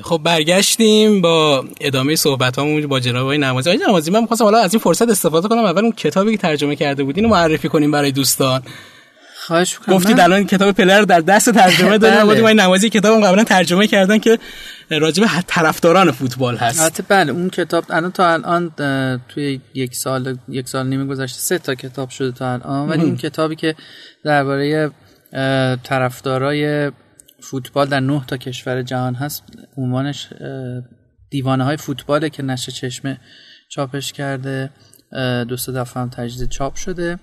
[0.05, 4.59] خب برگشتیم با ادامه صحبت همون با جناب آقای نمازی آقای نمازی من می‌خواستم حالا
[4.59, 5.65] از این فرصت استفاده کنم.
[5.65, 8.63] اول اون کتابی که ترجمه کرده بودین معرفی کنیم برای دوستان.
[9.47, 9.97] خواهش می‌کنم.
[9.97, 12.29] گفتید الان کتاب پلر در دست ترجمه داریم.
[12.29, 12.41] بله.
[12.41, 14.39] ما نمازی کتابم قبلا ترجمه کردن که
[14.91, 16.81] راجع به طرفداران فوتبال هست.
[16.81, 18.71] البته بله اون کتاب الان تا الان
[19.29, 22.89] توی یک سال یک سال نیمه گذشته سه تا کتاب شده تا الان.
[22.89, 23.75] ولی اون کتابی که
[24.25, 24.91] درباره
[25.83, 26.91] طرفدارای
[27.51, 29.43] فوتبال در نه تا کشور جهان هست.
[29.77, 30.29] عنوانش
[31.31, 33.21] دیوانه های فوتباله که نشه چشمه
[33.69, 34.71] چاپش کرده.
[35.49, 37.19] دو سه دفعه هم تجدید چاپ شده.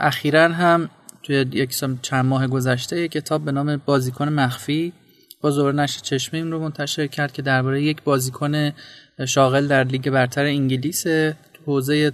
[0.00, 0.90] اخیرا هم
[1.22, 4.92] توی یک چند ماه گذشته یک کتاب به نام بازیکن مخفی
[5.40, 8.72] با زور نشر چشمه این رو منتشر کرد که درباره یک بازیکن
[9.26, 11.06] شاغل در لیگ برتر انگلیس
[11.66, 12.10] حوزه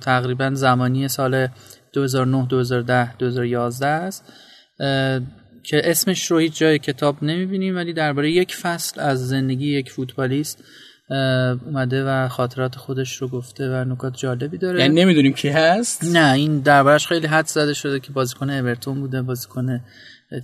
[0.00, 1.48] تقریبا زمانی سال
[1.92, 4.32] 2009 2010 2011 است.
[5.64, 10.64] که اسمش رو هیچ جای کتاب نمی‌بینیم ولی درباره یک فصل از زندگی یک فوتبالیست
[11.66, 14.80] اومده و خاطرات خودش رو گفته و نکات جالبی داره.
[14.80, 19.22] یعنی نمی‌دونیم کی هست؟ نه این دربارش خیلی حد زده شده که بازیکن اورتون بوده
[19.22, 19.80] بازیکن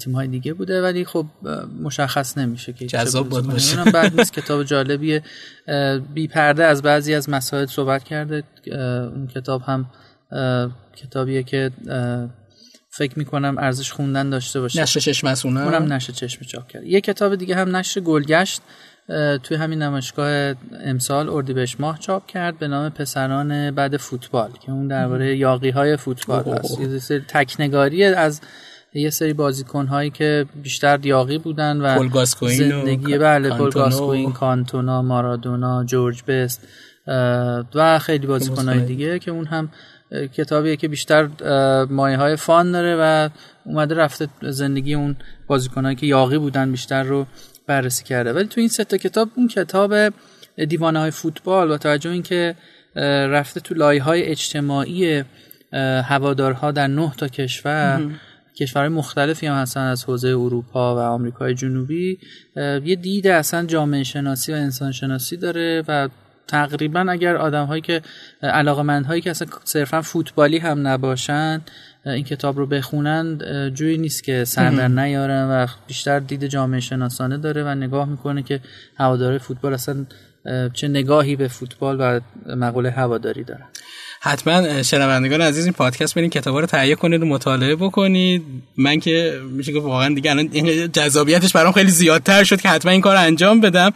[0.04, 1.26] تیم های دیگه بوده ولی خب
[1.82, 3.84] مشخص نمیشه که جذاب بود باشه.
[3.84, 5.22] بعد نیست کتاب جالبیه.
[6.14, 8.42] بی پرده از بعضی از مسائل صحبت کرده.
[9.14, 9.90] اون کتاب هم
[10.96, 11.70] کتابیه که
[12.90, 14.82] فکر می‌کنم ارزش خوندن داشته باشه.
[14.82, 15.92] نشر چشم مسونه اونم.
[15.92, 16.84] نشر چشم چاپ کرد.
[16.84, 18.62] یه کتاب دیگه هم نشر گلگشت
[19.42, 24.88] توی همین نمایشگاه امسال اردیبهشت ماه چاپ کرد به نام پسران بعد فوتبال که اون
[24.88, 26.80] درباره یاقی های فوتبال هست.
[26.80, 28.40] یه سری تکنگاری از
[28.94, 32.08] یه سری بازیکن هایی که بیشتر یاقی بودن و
[32.40, 36.68] زندگی بله پول کانتونا مارادونا جورج بست
[37.74, 39.68] و خیلی بازیکن های دیگه که اون هم
[40.32, 41.28] کتابیه که بیشتر
[41.90, 43.28] مایه های فان داره و
[43.64, 47.26] اومده رفته زندگی اون بازیکنایی که یاقی بودن بیشتر رو
[47.66, 48.32] بررسی کرده.
[48.32, 49.94] ولی تو این سه تا کتاب اون کتاب
[50.68, 52.54] دیوانه های فوتبال با توجه اینکه
[53.30, 55.24] رفته تو لایه های اجتماعی
[56.04, 58.10] هوادارها در نه تا کشور
[58.56, 62.18] کشورهای مختلفی هم هستن از حوزه اروپا و آمریکای جنوبی.
[62.84, 66.08] یه دید اصلا جامعه شناسی و انسان شناسی داره و
[66.50, 68.02] تقریبا اگر آدم هایی که
[68.42, 71.60] علاقمند هایی که اصلا صرفا فوتبالی هم نباشن
[72.06, 73.38] این کتاب رو بخونن
[73.74, 78.42] جوی نیست که سر در نیارن و بیشتر دید جامعه شناسانه داره و نگاه می‌کنه
[78.42, 78.60] که
[78.96, 80.06] هواداره فوتبال اصلا
[80.72, 82.20] چه نگاهی به فوتبال و
[82.56, 83.66] مقوله هواداری دارن.
[84.22, 88.42] حتما شنوندگان عزیز این پادکست برین کتابا رو تهیه کنید و مطالعه بکنید.
[88.76, 90.48] من که میشه گفت واقعا دیگه الان
[90.92, 93.92] جذابیتش برام خیلی زیادتر شد که حتما این کار انجام بدم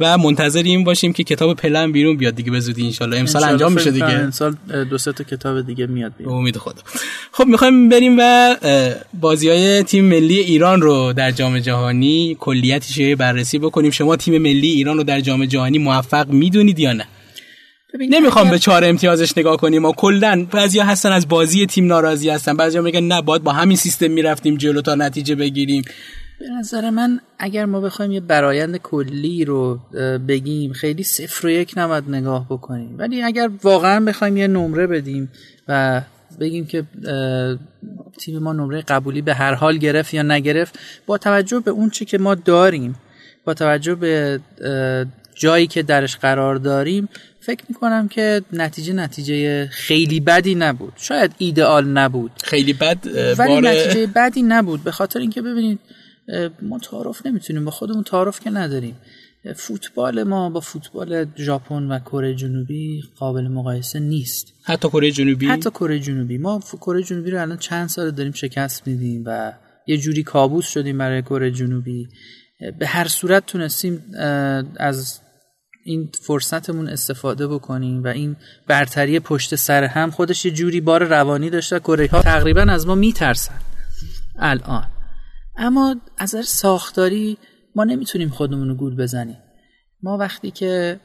[0.00, 3.72] و منتظر این باشیم که کتاب پلن بیرون بیاد دیگه به زودی ان امسال انجام
[3.72, 4.06] میشه دیگه.
[4.06, 4.56] امسال
[4.90, 6.34] دو سه تا کتاب دیگه میاد بیرون.
[6.34, 6.82] امید خدا.
[7.32, 8.56] خب می‌خوایم بریم و
[9.20, 13.90] بازی های تیم ملی ایران رو در جام جهانی کلیتش بررسی بکنیم.
[13.90, 17.06] شما تیم ملی ایران رو در جام جهانی موفق می‌دونید یا نه؟
[17.94, 19.84] نمی‌خوام به چهار امتیازش نگاه کنیم.
[19.84, 22.56] و کلا بعضیا هستن از بازی تیم ناراضی هستن.
[22.56, 25.82] بعضیا میگن نه باید با همین سیستم می‌رفتیم جلو تا نتیجه بگیریم.
[26.40, 29.80] به نظر من اگر ما بخوایم یه برایند کلی رو
[30.28, 32.94] بگیم خیلی صفر و یک نباید نگاه بکنیم.
[32.98, 35.30] ولی اگر واقعا بخوایم یه نمره بدیم
[35.68, 36.02] و
[36.40, 36.84] بگیم که
[38.18, 42.04] تیم ما نمره قبولی به هر حال گرفت یا نگرفت با توجه به اون چی
[42.04, 42.94] که ما داریم
[43.44, 44.40] با توجه به
[45.34, 47.08] جایی که درش قرار داریم
[47.48, 50.92] فکر می‌کنم که نتیجه نتیجه خیلی بدی نبود.
[50.96, 52.30] شاید ایدئال نبود.
[52.44, 52.98] خیلی بد
[53.38, 54.84] ولی نتیجه بدی نبود.
[54.84, 55.78] به خاطر اینکه ببینید
[56.62, 58.96] ما تعارف نمی‌تونیم با خودمون تعارف که نداریم.
[59.56, 64.52] فوتبال ما با فوتبال ژاپن و کره جنوبی قابل مقایسه نیست.
[64.62, 66.38] حتی کره جنوبی؟ حتی کره جنوبی.
[66.38, 69.52] ما کره جنوبی رو الان چند سال داریم شکست میدیم و
[69.86, 72.08] یه جوری کابوس شدیم برای کره جنوبی.
[72.78, 74.04] به هر صورت تونستیم
[74.76, 75.20] از
[75.84, 78.36] این فرصتمون استفاده بکنیم و این
[78.66, 82.94] برتری پشت سر هم خودش یه جوری بار روانی داشته کره ها تقریبا از ما
[82.94, 83.60] میترسن.
[84.38, 84.84] الان.
[85.56, 87.38] اما از ساختاری
[87.74, 89.38] ما نمی‌تونیم خودمون رو گول بزنیم.
[90.02, 91.00] ما وقتی که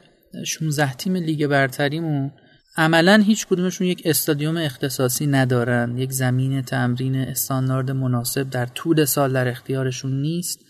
[0.46, 2.32] 16 تیم لیگ برتریمون
[2.76, 9.32] عملا هیچ کدومشون یک استادیوم اختصاصی ندارن یک زمین تمرین استاندارد مناسب در طول سال
[9.32, 10.63] در اختیارشون نیست.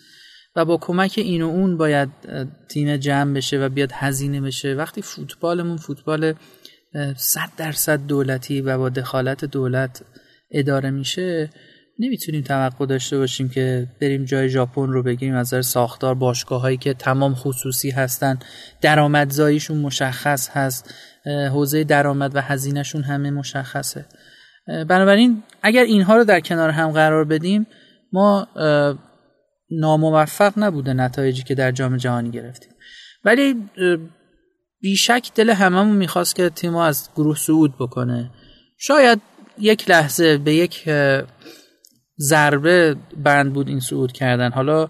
[0.55, 2.09] و با کمک این و اون باید
[2.69, 4.73] تیم جمع بشه و بیاد هزینه بشه.
[4.73, 6.33] وقتی فوتبالمون فوتبال
[7.15, 10.01] صد درصد دولتی و با دخالت دولت
[10.51, 11.49] اداره میشه
[11.99, 16.93] نمی‌تونیم توقع داشته باشیم که بریم جای ژاپن رو بگیریم از ساختار باشگاه هایی که
[16.93, 18.39] تمام خصوصی هستن
[18.81, 20.93] درآمدزاییشون مشخص هست
[21.25, 24.05] حوزه درآمد و هزینهشون همه مشخصه.
[24.67, 27.67] بنابراین اگر اینها رو در کنار هم قرار بدیم
[28.13, 28.47] ما
[29.71, 32.71] ناموفق نبوده نتایجی که در جام جهانی گرفتیم.
[33.23, 33.69] ولی
[34.81, 38.31] بیشک دل هممون می‌خواست که تیم از گروه صعود بکنه.
[38.77, 39.21] شاید
[39.59, 40.89] یک لحظه به یک
[42.19, 44.51] ضربه بند بود این صعود کردن.
[44.51, 44.89] حالا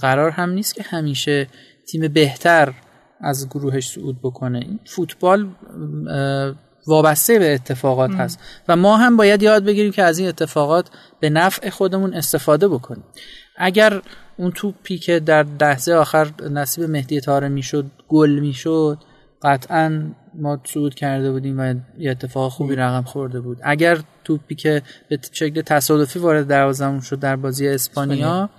[0.00, 1.46] قرار هم نیست که همیشه
[1.88, 2.74] تیم بهتر
[3.20, 4.58] از گروهش صعود بکنه.
[4.58, 5.48] این فوتبال
[6.86, 8.40] وابسته به اتفاقات هست.
[8.68, 13.04] و ما هم باید یاد بگیریم که از این اتفاقات به نفع خودمون استفاده بکنیم.
[13.56, 14.02] اگر
[14.36, 18.98] اون توپی که در لحظه آخر نصیب مهدی تاره می‌شد گل می‌شد
[19.42, 23.58] قطعا ما صعود کرده بودیم و یه اتفاق خوبی رقم خورده بود.
[23.62, 28.50] اگر توپی که به شکل تصادفی وارد دروازمون شد در بازی اسپانیا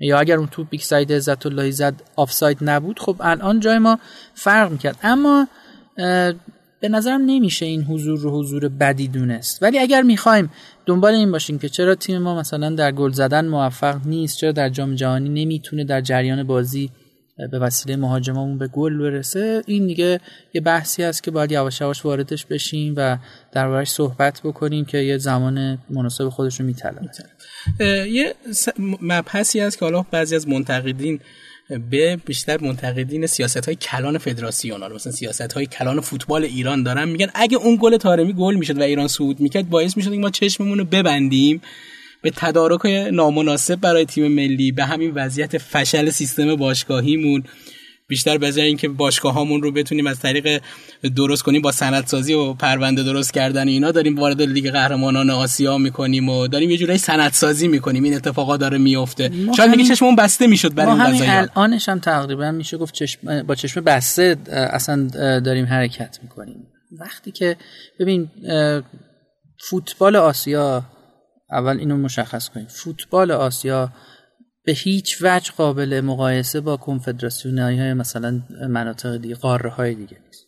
[0.00, 3.98] یا اگر اون توپ بیک ساید عزت اللهی زد آفساید نبود خب الان جای ما
[4.34, 4.96] فرق می‌کرد.
[5.02, 5.48] اما
[6.80, 9.62] به نظرم نمیشه این حضور رو حضور بدی دونست.
[9.62, 10.50] ولی اگر می‌خوایم
[10.86, 14.68] دنبال این باشیم که چرا تیم ما مثلا در گل زدن موفق نیست چرا در
[14.68, 16.90] جام جهانی نمی‌تونه در جریان بازی
[17.50, 20.20] به وسیله مهاجممون به گل برسه؟ این دیگه
[20.54, 23.18] یه بحثی هست که باید یواش یواش واردش بشیم و
[23.52, 27.08] دربارش صحبت بکنیم که یه زمان مناسب خودش رو میطلبه.
[28.08, 28.34] یه
[29.02, 31.20] مبحثی هست که حالا بعضی از منتقدین
[31.90, 37.08] به بیشتر منتقدین سیاست های کلان فدراسیون ها مثلا سیاست های کلان فوتبال ایران دارن
[37.08, 40.78] میگن اگه اون گل تارمی گل می‌شد و ایران صعود می‌کرد باعث می‌شد ما چشممون
[40.78, 41.60] رو ببندیم
[42.22, 47.44] به تدارک نامناسب برای تیم ملی به همین وضعیت فشل سیستم باشگاهیمون.
[48.08, 50.62] بیشتر به اینکه باشگاه هامون رو بتونیم از طریق
[51.16, 56.28] درست کنیم با سندسازی و پرونده درست کردن اینا داریم وارد لیگ قهرمانان آسیا می‌کنیم
[56.28, 58.04] و داریم یه جورایی سندسازی می‌کنیم.
[58.04, 62.50] این اتفاقا داره میفته شاید دیگه چشممون بسته می‌شد برای این همین الانش هم تقریبا
[62.50, 65.06] میشه گفت چشم با چشم بسته اصلا
[65.40, 66.66] داریم حرکت می‌کنیم.
[67.00, 67.56] وقتی که
[68.00, 68.30] ببین
[69.70, 70.84] فوتبال آسیا
[71.50, 72.66] اول اینو مشخص کنیم.
[72.66, 73.92] فوتبال آسیا
[74.66, 80.46] به هیچ وجه قابل مقایسه با کنفدراسیون های مثلا مناطق دیگه قاره های دیگه نیست.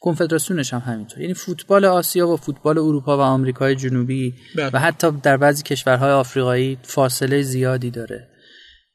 [0.00, 1.20] کنفدراسیونش هم همینطور.
[1.20, 4.70] یعنی فوتبال آسیا و فوتبال اروپا و آمریکای جنوبی بله.
[4.72, 8.28] و حتی در بعضی کشورهای آفریقایی فاصله زیادی داره.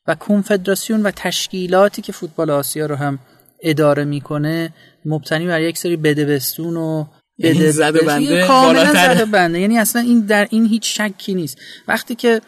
[0.07, 3.19] و کنفدراسیون و تشکیلاتی که فوتبال آسیا رو هم
[3.61, 4.73] اداره می‌کنه
[5.05, 7.05] مبتنی بر یک سری بدبستون و
[7.37, 11.57] یعنی زده بنده کاملا بنده یعنی اصلا این در این هیچ شکی نیست.
[11.87, 12.41] وقتی که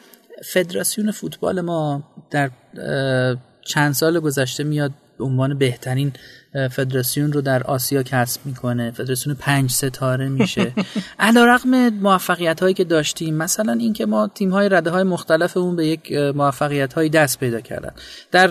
[0.43, 2.51] فدراسیون فوتبال ما در
[3.61, 6.13] چند سال گذشته میاد به عنوان بهترین
[6.71, 8.91] فدراسیون رو در آسیا کسب می‌کنه.
[8.91, 10.73] فدراسیون پنج ستاره میشه.
[11.19, 15.75] علا رقم موفقیت هایی که داشتیم مثلا اینکه ما تیم های رده های مختلف اون
[15.75, 17.91] به یک موفقیت هایی دست پیدا کردن.
[18.31, 18.49] در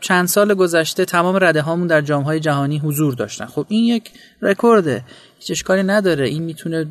[0.00, 3.46] چند سال گذشته تمام رده هامون در جام های جهانی حضور داشتن.
[3.46, 4.10] خب این یک
[4.42, 5.04] رکورده.
[5.42, 6.28] هیچ اشکالی نداره.
[6.28, 6.86] این می‌تونه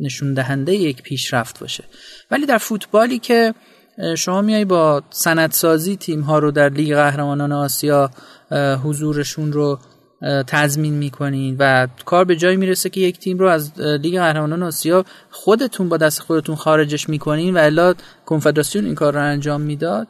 [0.00, 1.84] نشون دهنده یک پیشرفت باشه.
[2.30, 3.54] ولی در فوتبالی که
[4.16, 8.10] شما میای با سندسازی تیم ها رو در لیگ قهرمانان آسیا
[8.84, 9.78] حضورشون رو
[10.46, 15.04] تضمین می‌کنین و کار به جایی می‌رسه که یک تیم رو از لیگ قهرمانان آسیا
[15.30, 17.94] خودتون با دست خودتون خارجش می‌کنین و الا
[18.26, 20.08] کنفدراسیون این کار رو انجام می‌داد.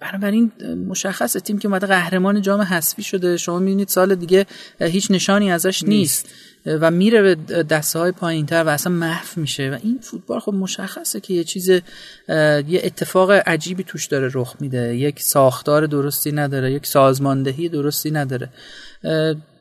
[0.00, 0.52] بنابراین
[0.88, 3.36] مشخص تیم که اومده قهرمان جام حذفی شده.
[3.36, 4.46] شما می‌بینید سال دیگه
[4.80, 6.28] هیچ نشانی ازش نیست,
[6.66, 9.70] و میره به دسته های پایین تر و اصلا محو میشه.
[9.70, 14.96] و این فوتبال خب مشخصه که یه چیز یه اتفاق عجیبی توش داره رخ میده.
[14.96, 18.48] یک ساختار درستی نداره یک سازماندهی درستی نداره.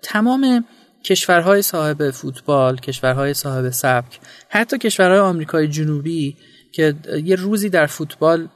[0.02, 0.66] تمام
[1.04, 6.38] کشورهای صاحب فوتبال کشورهای صاحب سبک حتی کشورهای آمریکای جنوبی
[6.72, 8.48] که یه روزی در فوتبال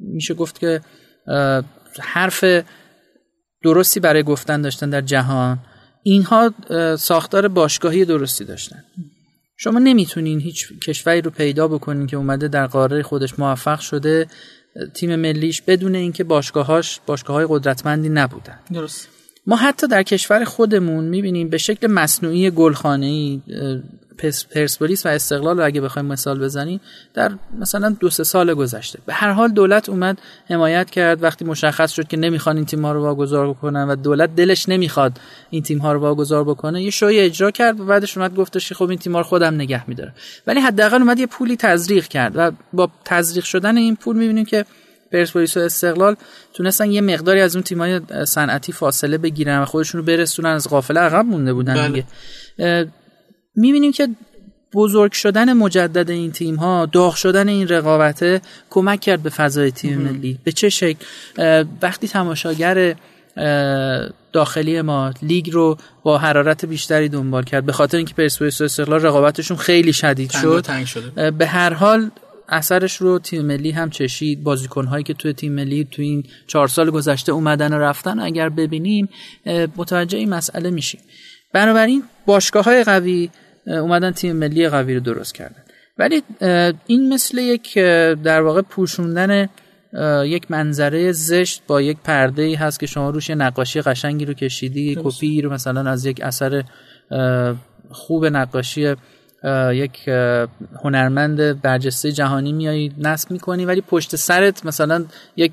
[0.00, 0.80] میشه گفت که
[2.00, 2.44] حرف
[3.62, 5.58] درستی برای گفتن داشتن در جهان.
[6.02, 6.54] اینها
[6.98, 8.84] ساختار باشگاهی درستی داشتن.
[9.56, 14.26] شما نمی‌تونین هیچ کشوری رو پیدا بکنین که اومده در قاره خودش موفق شده
[14.94, 18.58] تیم ملیش بدون اینکه باشگاهاش باشگاه های قدرتمندی نبودن.
[18.72, 19.08] درست.
[19.46, 23.40] ما حتی در کشور خودمون می‌بینیم به شکل مصنوعی گلخانه‌ای
[24.54, 26.80] پرسپولیس و استقلال رو اگه بخوایم مثال بزنیم
[27.14, 28.98] در مثلا دو سه سال گذشته.
[29.06, 30.18] به هر حال دولت اومد
[30.50, 34.34] حمایت کرد وقتی مشخص شد که نمی‌خوان این تیم ها رو واگذار بکنن و دولت
[34.34, 38.34] دلش نمی‌خواد این تیم ها رو واگذار بکنه یه شوی اجرا کرد و بعدش اومد
[38.34, 40.12] گفتش که خب این تیم ها رو خودم نگه میداره
[40.46, 44.64] ولی حداقل اومد یه پولی تزریق کرد و با تزریق شدن این پول می‌بینیم که
[45.12, 46.16] پرسپولیس و استقلال
[46.52, 51.00] تونستن یه مقداری از اون تیمای صنعتی فاصله بگیرن و خودشون رو برسونن از قافله
[51.00, 51.88] عقب مونده بودن بله.
[51.88, 52.88] دیگه.
[53.58, 54.08] می‌بینیم که
[54.74, 58.40] بزرگ شدن مجدد این تیم ها داغ شدن این رقابته
[58.70, 60.38] کمک کرد به فضای تیم ملی.
[60.44, 61.04] به چه شکل؟
[61.82, 62.94] وقتی تماشاگر
[64.32, 69.00] داخلی ما لیگ رو با حرارت بیشتری دنبال کرد به خاطر اینکه پرسپولیس و استقلال
[69.00, 71.30] رقابتشون خیلی شدید شد شده.
[71.30, 72.10] به هر حال
[72.48, 74.42] اثرش رو تیم ملی هم چشید.
[74.42, 78.48] بازیکن هایی که توی تیم ملی توی این چهار سال گذشته اومدن و رفتن اگر
[78.48, 79.08] ببینیم
[79.76, 81.00] متوجه این مسئله میشیم.
[81.52, 83.30] بنابراین باشگاه های قوی
[83.68, 85.62] اومدن تیم ملی قوی رو درست کردن.
[85.98, 86.22] ولی
[86.86, 87.74] این مثل یک
[88.24, 89.48] در واقع پوشوندن
[90.24, 94.98] یک منظره زشت با یک پرده ای هست که شما روش نقاشی قشنگی رو کشیدی
[95.04, 96.64] کپی رو مثلا از یک اثر
[97.90, 98.94] خوب نقاشی
[99.72, 100.08] یک
[100.84, 105.04] هنرمند برجسته جهانی میایی نصب می‌کنی ولی پشت سرت مثلا
[105.36, 105.52] یک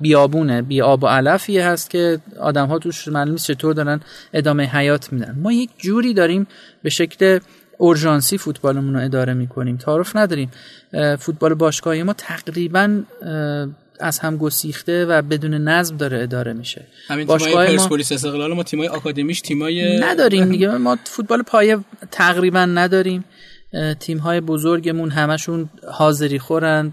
[0.00, 4.00] بیابونه بی آب و علفی هست که آدم ها توش معلوم چطور دارن
[4.32, 5.38] ادامه حیات میدن.
[5.42, 6.46] ما یک جوری داریم
[6.82, 7.38] به شکل
[7.78, 9.76] اورژانسی فوتبالمون رو اداره می‌کنیم.
[9.76, 10.50] تعارف نداریم.
[11.18, 13.02] فوتبال باشگاهی ما تقریبا
[14.00, 16.86] از هم گسیخته و بدون نظم داره اداره میشه.
[17.08, 20.68] همین تیمای پرسپولیس استقلال ما تیمای آکادمیش تیمای نداریم دیگه.
[20.68, 21.78] ما فوتبال پایه
[22.10, 23.24] تقریبا نداریم.
[24.00, 26.92] تیم های بزرگمون همشون حاضری خورند.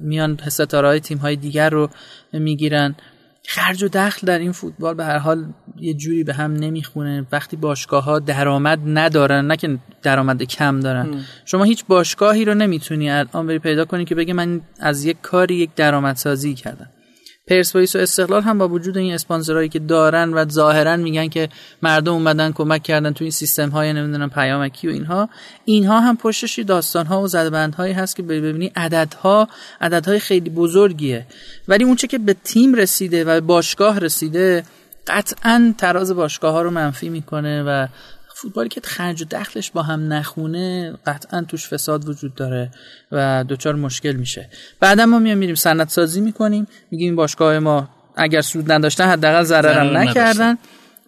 [0.00, 1.90] میان ستاره های تیم های دیگر رو
[2.32, 2.94] می‌گیرن.
[3.46, 5.46] خرج و دخل در این فوتبال به هر حال
[5.80, 7.26] یه جوری به هم نمی‌خونه.
[7.32, 11.24] وقتی باشگاه ها درآمد ندارن نه که درآمد کم دارن.
[11.44, 15.54] شما هیچ باشگاهی رو نمی‌تونی الان بری پیدا کنی که بگه من از یک کاری
[15.54, 16.88] یک درآمدسازی کردم.
[17.50, 21.48] پرسپولیس و استقلال هم با وجود این اسپانسرایی که دارن و ظاهرا میگن که
[21.82, 25.28] مردم اومدن کمک کردن تو این سیستم های نمی‌دونم پیامکی و اینها
[25.64, 29.48] اینها هم پشتش داستان ها و زدبند هایی هست که ببینی عددها
[29.80, 31.26] عددهای خیلی بزرگیه.
[31.68, 34.64] ولی اونچه که به تیم رسیده و به باشگاه رسیده
[35.06, 37.86] قطعا تراز باشگاه ها رو منفی می‌کنه و
[38.42, 42.70] فوتبالی که خرج و دخلش با هم نخونه قطعا توش فساد وجود داره
[43.12, 44.48] و دچار مشکل میشه.
[44.80, 49.96] بعدا ما میام میریم سند سازی می‌کنیم میگیم باشگاه ما اگر سود نداشتن حداقل ضررم
[49.96, 50.58] نکردن.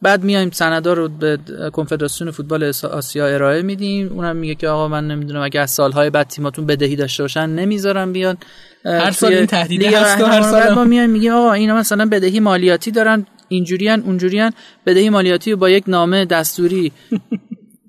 [0.02, 1.38] بعد میایم سندا رو به
[1.72, 4.08] کنفدراسیون فوتبال آسیا ارائه میدیم.
[4.12, 8.12] اونم میگه که آقا من نمی‌دونم اگه از سالهای بعد تیماتون بدهی داشته باشن نمی‌ذارم
[8.12, 8.36] بیان
[8.84, 12.40] هر سال این تهدیده هست و هر سال ما میایم میگه آقا اینا مثلا بدهی
[12.40, 14.52] مالیاتی دارن اینجوریان اونجوریان
[14.86, 16.92] بدهی مالیاتی رو با یک نامه دستوری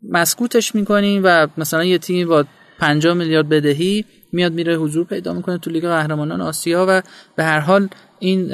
[0.09, 2.45] مسکوتش می‌کنیم و مثلا یه تیم با
[2.79, 7.01] 50 میلیارد بدهی میاد میره حضور پیدا می‌کنه تو لیگ قهرمانان آسیا و
[7.35, 7.87] به هر حال
[8.19, 8.47] این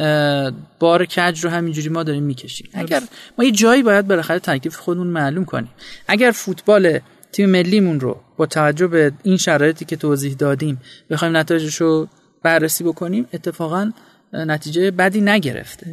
[0.80, 2.70] بار کج رو همینجوری ما داریم می‌کشیم.
[2.74, 3.02] اگر
[3.38, 5.72] ما یه جایی باید بالاخره تکلیف خودمون معلوم کنیم.
[6.08, 7.00] اگر فوتبال
[7.32, 12.08] تیم ملیمون رو با توجه به این شرایطی که توضیح دادیم بخوایم نتایجش رو
[12.44, 13.92] بررسی بکنیم اتفاقا
[14.34, 15.88] نتیجه بدی نگرفته.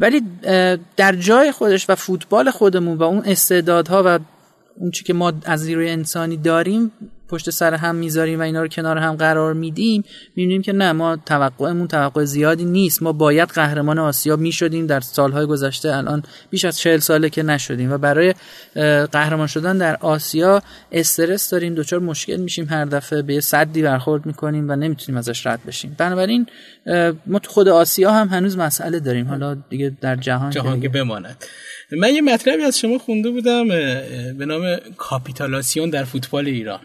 [0.00, 0.22] ولی
[0.96, 4.18] در جای خودش و فوتبال خودمون و اون استعدادها و
[4.76, 6.92] اون چی که ما از نیروی انسانی داریم
[7.32, 10.04] پشت سر هم می‌ذاریم و اینا رو کنار هم قرار میدیم
[10.36, 13.02] می‌بینیم که نه ما توقعمون توقع زیادی نیست.
[13.02, 17.92] ما باید قهرمان آسیا می‌شدیم در سالهای گذشته الان بیش از چهل ساله که نشدیم
[17.92, 18.34] و برای
[19.12, 20.62] قهرمان شدن در آسیا
[20.92, 25.60] استرس داریم دچار مشکل میشیم هر دفعه به صدی برخورد می‌کنیم و نمی‌تونیم ازش رد
[25.66, 25.96] بشیم.
[25.98, 26.46] بنابراین
[27.26, 29.28] ما تو خود آسیا هم هنوز مسئله داریم.
[29.28, 31.44] حالا دیگه در جهان جهان که بماند.
[31.92, 33.68] من یه مطلبی از شما خونده بودم
[34.38, 36.80] به نام کاپیتالاسیون در فوتبال ایران.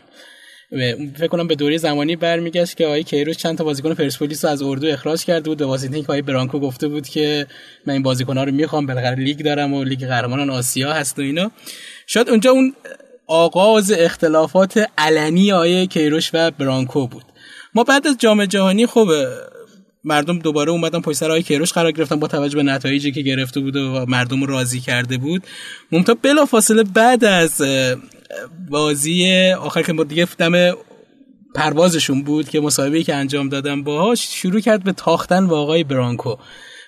[1.18, 4.88] فکر کنم به دوره زمانی برمیگشت که آقای کیروش چند تا بازیکن پرسپولیس از اردو
[4.88, 5.58] اخراج کرده بود.
[5.58, 7.48] به واسطه اینکه آقای برانکو گفته بود که
[7.86, 11.52] من این بازیکن‌ها رو می‌خوام بالاخره لیگ دارم و لیگ قهرمانان آسیا هست و اینا.
[12.08, 12.74] شاید اونجا اون
[13.28, 17.24] آغاز اختلافات علنی آقای کیروش و برانکو بود.
[17.74, 19.08] ما بعد از جام جهانی خب
[20.04, 23.76] مردم دوباره اومدن پشت سر کیروش قرار گرفتن با توجه به نتایجی که گرفته بود
[23.76, 25.44] و مردم راضی کرده بود.
[25.92, 27.62] ممتا بلا فاصله بعد از
[28.70, 30.74] بازی آخر که ما دیگه دم
[31.56, 36.36] پروازشون بود که مسابقه که انجام دادن باهاش شروع کرد به تاختن با آقای برانکو.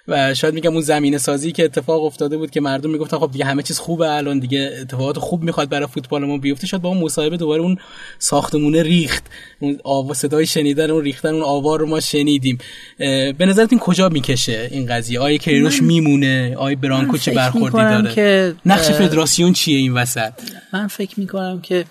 [0.09, 3.45] و شاید میگم اون زمینه سازی که اتفاق افتاده بود که مردم می‌گفتن خب دیگه
[3.45, 6.67] همه چیز خوبه الان دیگه اتفاقات خوب می‌خواد برای فوتبال ما بیفته.
[6.67, 7.77] شاید با اون مصاحبه دوباره اون
[8.19, 9.23] ساختمونه ریخت.
[9.59, 12.57] اون آوا صدای شنیدن اون ریختن اون آوار رو ما شنیدیم.
[12.97, 18.15] به نظرت این کجا می‌کشه این قضیه؟ آیه کیروش میمونه؟ آیه برانکو چه برخوردی داره؟
[18.15, 20.33] که نقش فدراسیون چیه این وسط؟
[20.73, 21.85] من فکر می‌کنم که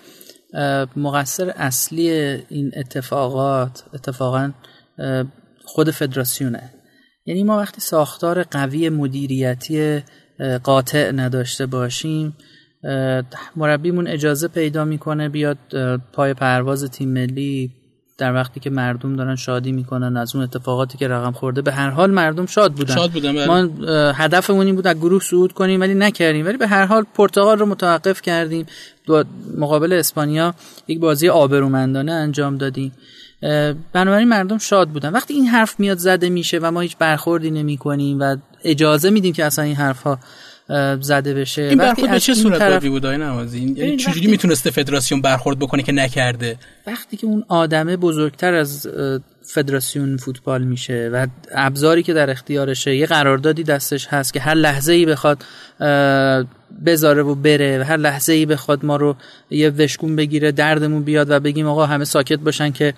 [0.95, 2.09] مقصر اصلی
[2.49, 4.51] این اتفاقات اتفاقا
[5.65, 6.69] خود فدراسیونه.
[7.29, 9.99] یعنی ما وقتی ساختار قوی مدیریتی
[10.63, 12.33] قاطع نداشته باشیم
[13.55, 15.57] مربیمون اجازه پیدا می‌کنه بیاد
[16.13, 17.71] پای پرواز تیم ملی
[18.17, 21.89] در وقتی که مردم دارن شادی می‌کنن از اون اتفاقاتی که رقم خورده به هر
[21.89, 23.47] حال مردم شاد بودن, شاد بودن بله.
[23.47, 26.45] ما هدفمون این بود از گروه صعود کنیم ولی نکردیم.
[26.45, 28.65] ولی به هر حال پرتغال رو متوقف کردیم.
[29.57, 30.53] مقابل اسپانیا
[30.87, 32.91] یک بازی آبرومندانه انجام دادیم.
[33.93, 35.09] بنابراین مردم شاد بودن.
[35.09, 39.33] وقتی این حرف میاد زده میشه و ما هیچ برخوردی نمی کنیم و اجازه میدیم
[39.33, 40.19] که اصلا این حرف ها
[40.99, 42.85] زده بشه این برخورد به چه صورت طرف...
[42.85, 47.97] بود آقای نمازی یعنی چجوری می‌تونسته فدراسیون برخورد بکنه که نکرده؟ وقتی که اون آدمه
[47.97, 48.87] بزرگتر از
[49.53, 54.93] فدراسیون فوتبال میشه و ابزاری که در اختیارشه یه قراردادی دستش هست که هر لحظه
[54.93, 55.43] ای بخواد
[56.85, 59.15] بذاره و بره و هر لحظه ای بخواد ما رو
[59.49, 62.93] یه وشکون بگیره دردمون بیاد و بگیم آقا همه ساکت باشن که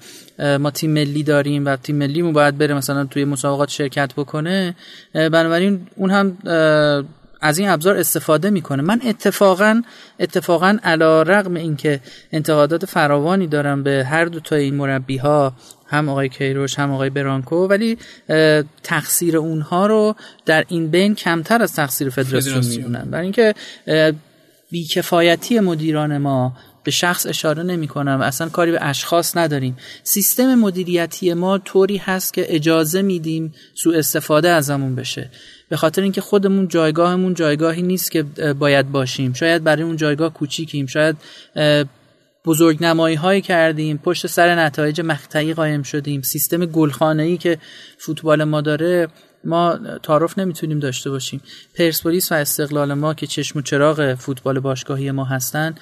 [0.59, 4.75] ما تیم ملی داریم و تیم ملیمون باید بره مثلا توی مسابقات شرکت بکنه.
[5.13, 6.37] بنابراین اون هم
[7.41, 8.83] از این ابزار استفاده می‌کنه.
[8.83, 9.81] من اتفاقا
[10.19, 11.99] اتفاقا علا رقم اینکه
[12.31, 15.53] انتقادات فراوانی دارم به هر دو تا این مربی ها
[15.91, 17.97] هم آقای کیروش هم آقای برانکو ولی
[18.83, 20.15] تقصیر اونها رو
[20.45, 23.03] در این بین کمتر از تقصیر فدراسیون می‌دونن.
[23.11, 23.53] برای اینکه
[24.71, 29.77] بیکفایتی مدیران ما به شخص اشاره نمی کنم و اصلا کاری به اشخاص نداریم.
[30.03, 35.29] سیستم مدیریتی ما طوری هست که اجازه میدیم سوء استفاده ازمون بشه.
[35.69, 38.23] به خاطر اینکه خودمون جایگاهمون جایگاهی نیست که
[38.59, 39.33] باید باشیم.
[39.33, 40.85] شاید برای اون جایگاه کوچیکیم.
[40.85, 41.17] شاید
[42.45, 46.21] بزرگ نمایی هایی کردیم پشت سر نتایج مقطعی قایم شدیم.
[46.21, 47.57] سیستم گلخانه ای که
[47.97, 49.07] فوتبال ما داره
[49.43, 51.41] ما تعارف نمی‌تونیم داشته باشیم.
[51.75, 55.75] پرسپولیس و استقلال ما که چشم و چراغ فوتبال باشگاهی ما هستن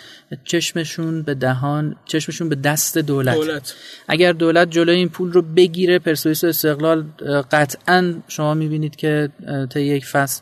[0.44, 3.76] چشمشون به دهان چشمشون به دست دولت, دولت.
[4.08, 7.06] اگر دولت جلوی این پول رو بگیره پرسپولیس و استقلال
[7.52, 9.30] قطعا شما می‌بینید که
[9.70, 10.42] تا یک فصل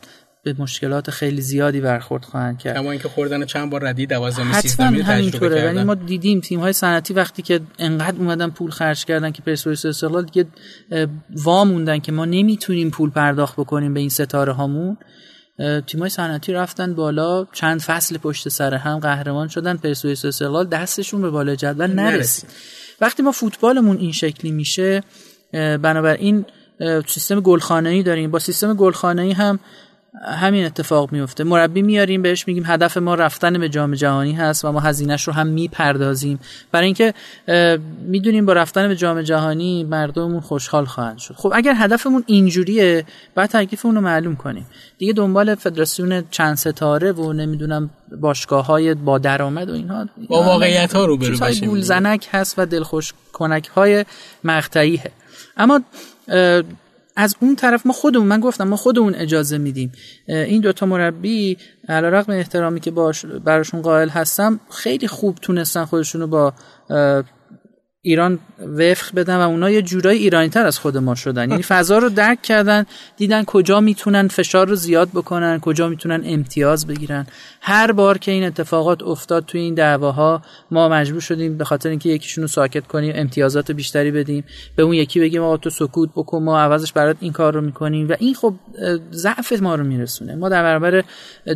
[0.52, 2.76] به مشکلات خیلی زیادی برخورد خواهند کرد.
[2.76, 5.60] اما اینکه خوردن چند بار ردی 12 حتما همینطوره.
[5.60, 9.86] یعنی ما دیدیم تیم های صنعتی وقتی که انقدر اومدن پول خرج کردن که پرسپولیس
[9.86, 10.46] استقلال دیگه
[11.30, 14.96] واموندن که ما نمی‌تونیم پول پرداخت بکنیم به این ستاره هامون
[15.86, 21.22] تیم های صنعتی رفتن بالا چند فصل پشت سر هم قهرمان شدن پرسپولیس استقلال دستشون
[21.22, 22.50] به بالا جدول نرسید.
[23.00, 25.02] وقتی ما فوتبالمون این شکلی میشه
[25.52, 26.44] بنابراین
[27.06, 28.30] سیستم گلخانه ای داریم.
[28.30, 29.60] با سیستم گلخانه ای هم
[30.24, 31.44] همین اتفاق میفته.
[31.44, 35.32] مربی میاریم بهش میگیم هدف ما رفتن به جام جهانی هست و ما هزینهش رو
[35.32, 36.40] هم می‌پردازیم.
[36.72, 37.14] برای اینکه
[38.02, 41.34] می‌دونیم با رفتن به جام جهانی مردممون خوشحال خواهند شد.
[41.34, 43.04] خب اگر هدفمون اینجوریه
[43.34, 44.66] بعد تکلیف رو معلوم کنیم.
[44.98, 47.90] دیگه دنبال فدراسیون چند ستاره و نمی‌دونم
[48.20, 50.08] باشگاه های با درآمد و اینها.
[50.28, 54.04] با واقعیت ها رو باشیم گولزنک هست و دلخوش کنک های
[54.44, 55.00] مقطعی
[55.56, 55.80] اما
[57.20, 59.92] از اون طرف ما خودمون من گفتم ما خودمون اجازه میدیم.
[60.26, 61.56] این دوتا مربی
[61.88, 66.52] علیرغم احترامی که باش براشون قائل هستم خیلی خوب تونستن خودشونو با
[68.02, 68.38] ایران
[68.76, 71.50] وفق بدن و اونا یه جورایی ایرانی تر از خود ما شدن.
[71.50, 72.86] یعنی فضا رو درک کردن
[73.16, 77.26] دیدن کجا می‌تونن فشار رو زیاد بکنن کجا می‌تونن امتیاز بگیرن.
[77.60, 82.08] هر بار که این اتفاقات افتاد توی این دعواها ما مجبور شدیم به خاطر اینکه
[82.08, 84.44] یکیشون رو ساکت کنیم امتیازات بیشتری بدیم
[84.76, 88.08] به اون یکی بگیم آقا تو سکوت بکن ما عوضش برات این کار رو می‌کنیم.
[88.08, 88.54] و این خب
[89.12, 90.34] ضعف ما رو میرسونه.
[90.36, 91.04] ما در برابر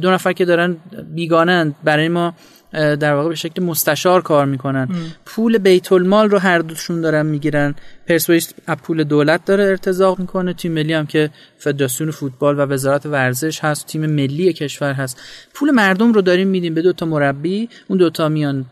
[0.02, 0.76] دو نفر که دارن
[1.14, 2.34] بیگانن برای ما
[2.72, 4.88] در واقع به شکل مستشار کار می‌کنن.
[5.26, 7.74] پول بیت المال رو هر دوشون دارن می‌گیرن.
[8.08, 10.52] پرسپولیس پول دولت داره ارتزاق می‌کنه.
[10.52, 15.20] تیم ملی هم که فدراسیون فوتبال و وزارت ورزش هست تیم ملی کشور هست.
[15.54, 17.68] پول مردم رو داریم میدیم به دو تا مربی.
[17.88, 18.66] اون دوتا میان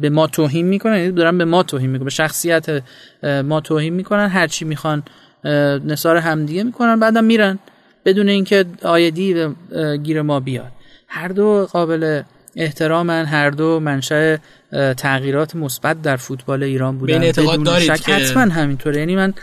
[0.00, 0.98] به ما توهین می‌کنن.
[0.98, 2.04] یعنی دارن به ما توهین می‌کنن.
[2.04, 2.82] به شخصیت
[3.44, 4.28] ما توهین می‌کنن.
[4.28, 5.02] هر چی می‌خوان
[5.84, 7.00] نثار همدیگه می‌کنن.
[7.00, 7.58] بعدم میرن.
[8.04, 9.46] بدون اینکه آیدی
[10.02, 10.72] گیر ما بیاد.
[11.08, 12.22] هر دو قابل
[12.56, 14.36] احترامن هر دو منشأ
[14.96, 17.22] تغییرات مثبت در فوتبال ایران بودن.
[17.22, 18.98] اعتقاد دارید که حتما همینطوره.
[18.98, 19.34] یعنی من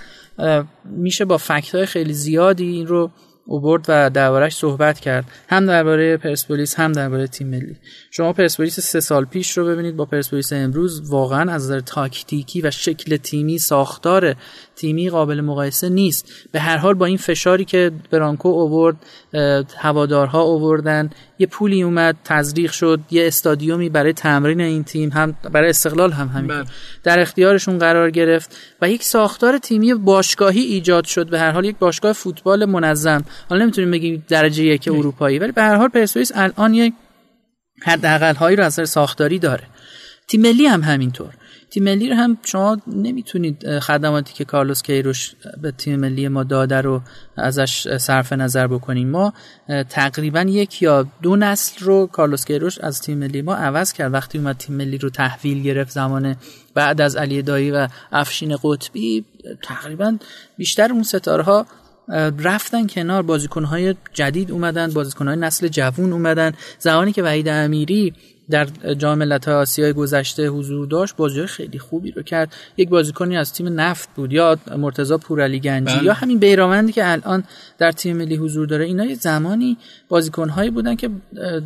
[0.85, 3.11] میشه با فکت های خیلی زیادی این رو
[3.45, 5.25] اوبرد و دربارهش صحبت کرد.
[5.49, 7.75] هم درباره پرسپولیس هم درباره تیم ملی.
[8.11, 12.71] شما پرسپولیس سه سال پیش رو ببینید با پرسپولیس امروز واقعا از نظر تاکتیکی و
[12.71, 14.35] شکل تیمی ساختار
[14.81, 16.31] تیمی قابل مقایسه نیست.
[16.51, 18.95] به هر حال با این فشاری که برانکو اوورد
[19.77, 21.09] هوادارها اووردن
[21.39, 26.27] یه پولی اومد تزریق شد یه استادیومی برای تمرین این تیم هم برای استقلال هم
[26.27, 26.47] همین.
[26.47, 26.63] بله.
[27.03, 31.29] در اختیارشون قرار گرفت و یک ساختار تیمی باشگاهی ایجاد شد.
[31.29, 33.25] به هر حال یک باشگاه فوتبال منظم.
[33.49, 36.93] حالا نمی‌تونیم بگیم درجه یک اروپایی ولی به هر حال پرسپولیس الان یک
[37.83, 39.63] حداقل هایی رو از ساختاری داره.
[40.27, 41.33] تیم ملی هم همینطور.
[41.71, 46.81] تیم ملی رو هم شما نمی‌تونید خدماتی که کارلوس کیروش به تیم ملی ما داده
[46.81, 47.01] رو
[47.37, 49.09] ازش صرف نظر بکنیم.
[49.09, 49.33] ما
[49.89, 54.13] تقریبا یک یا دو نسل رو کارلوس کیروش از تیم ملی ما عوض کرد.
[54.13, 56.35] وقتی اومد تیم ملی رو تحویل گرفت زمان
[56.73, 59.25] بعد از علی دایی و افشین قطبی
[59.63, 60.17] تقریبا
[60.57, 61.65] بیشتر اون ستاره ها
[62.39, 66.51] رفتن کنار بازیکنهای جدید اومدن بازیکنهای نسل جوون اومدن.
[66.79, 68.13] زمانی که وحید امیری
[68.49, 68.65] در
[68.97, 72.53] جام ملت‌های آسیای گذشته حضور داشت بازی خیلی خوبی رو کرد.
[72.77, 76.03] یک بازیکنی از تیم نفت بود یا مرتضی پورعلی گنجی بله.
[76.03, 77.43] یا همین بیرامندی که الان
[77.77, 78.85] در تیم ملی حضور داره.
[78.85, 79.77] اینا یه زمانی
[80.09, 81.09] بازیکنهایی بودن که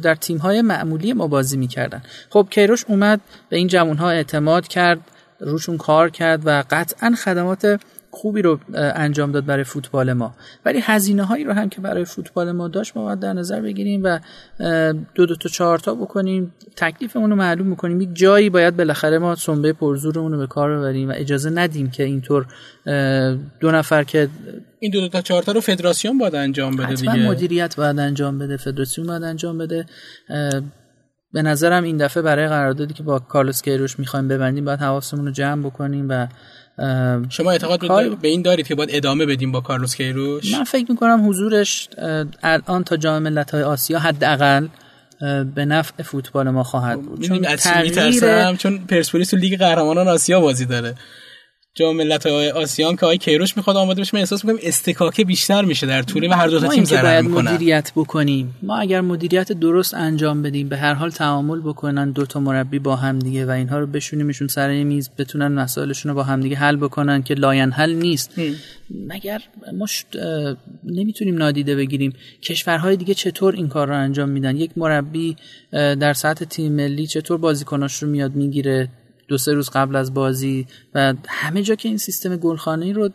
[0.01, 2.01] در تیم‌های معمولی ما بازی می‌کردن.
[2.29, 4.99] خب کیروش اومد به این جوانها اعتماد کرد
[5.39, 7.79] روشون کار کرد و قطعا خدمات
[8.15, 10.35] خوبی رو انجام داد برای فوتبال ما.
[10.65, 14.01] ولی هزینه هایی رو هم که برای فوتبال ما داشت ما باید در نظر بگیریم
[14.03, 14.19] و
[15.15, 16.53] دو دو تا چهار تا بکنیم.
[16.75, 21.09] تکلیفمون رو معلوم بکنیم یک جایی باید بالاخره ما سنبه پرزورمون رو به کار ببریم
[21.09, 22.45] و اجازه ندیم که اینطور
[23.59, 24.29] دو نفر که
[24.79, 27.29] این دو, دو تا چهار تا رو فدراسیون باید انجام بده دیگه.
[27.29, 29.85] مدیریت باید انجام بده فدراسیون باید انجام بده.
[31.33, 35.31] به نظرم این دفعه برای قراردادی که با کارلوس کیروش می‌خوایم ببندیم باید حواسمون رو
[35.31, 36.27] جمع بکنیم و
[37.29, 38.09] شما اعتقاد کار...
[38.09, 41.89] به این دارید که باید ادامه بدیم با کارلوس کیروش؟ من فکر می‌کنم حضورش
[42.43, 44.67] الان تا جام ملت‌های آسیا حداقل
[45.55, 47.21] به نفع فوتبال ما خواهد بود.
[47.21, 50.95] چون چون تغییر چون پرسپولیس تو لیگ قهرمانان آسیا بازی داره.
[51.77, 55.87] جام ملت‌های آسیان که آقای کیروش می‌خواد آماده بشه من احساس می‌کنم اصطکاکه بیشتر میشه
[55.87, 57.53] در طول و هر دو تا تیم ضرر باید می‌کنن.
[57.53, 58.55] مدیریت بکنیم.
[58.63, 62.95] ما اگر مدیریت درست انجام بدیم به هر حال تعامل بکنن دو تا مربی با
[62.95, 66.75] هم دیگه و اینها رو بشونیمشون سر میز بتونن مسائلشون رو با هم دیگه حل
[66.75, 68.31] بکنن که لاینحل نیست.
[69.07, 69.41] مگر
[69.73, 69.85] ما
[70.83, 75.35] نمی‌تونیم نادیده بگیریم کشورهای دیگه چطور این کار رو انجام میدن؟ یک مربی
[75.71, 78.89] در سطح تیم ملی چطور بازیکناش رو میاد می‌گیره؟
[79.27, 83.09] دو سه روز قبل از بازی و همه جا که این سیستم گلخانه رو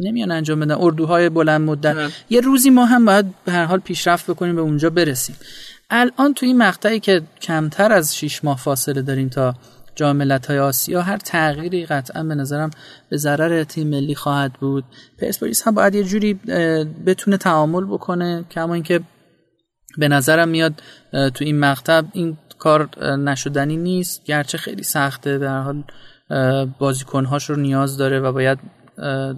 [0.00, 0.74] نمیان انجام بدن.
[0.74, 2.12] اردوهای بلند مدت.
[2.30, 5.36] یه روزی ما هم باید به هر حال پیشرفت بکنیم به اونجا برسیم.
[5.90, 9.54] الان تو این مقطعی که کمتر از 6 ماه فاصله داریم تا
[9.94, 12.70] جام های آسیا هر تغییری قطعا به نظرم
[13.08, 14.84] به ضرر تیم ملی خواهد بود.
[15.18, 16.34] پرسپولیس هم باید یه جوری
[17.06, 18.44] بتونه تعامل بکنه.
[18.50, 19.00] کما اینکه
[19.98, 20.82] به نظرم میاد
[21.12, 24.24] تو این مقطع این کار نشدنی نیست.
[24.24, 25.84] گرچه خیلی سخته هر حال
[26.78, 28.58] بازیکنهاش رو نیاز داره و باید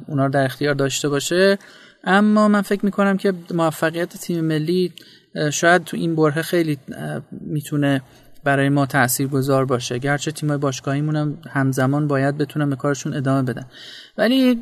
[0.06, 1.58] اونا رو در اختیار داشته باشه.
[2.04, 4.92] اما من فکر می‌کنم که موفقیت تیم ملی
[5.52, 6.78] شاید تو این بره خیلی
[7.30, 8.02] می‌تونه
[8.44, 9.98] برای ما تأثیر گذار باشه.
[9.98, 13.66] گرچه تیمای باشگاهیمون هم همزمان باید بتونن به کارشون ادامه بدن.
[14.18, 14.60] ولی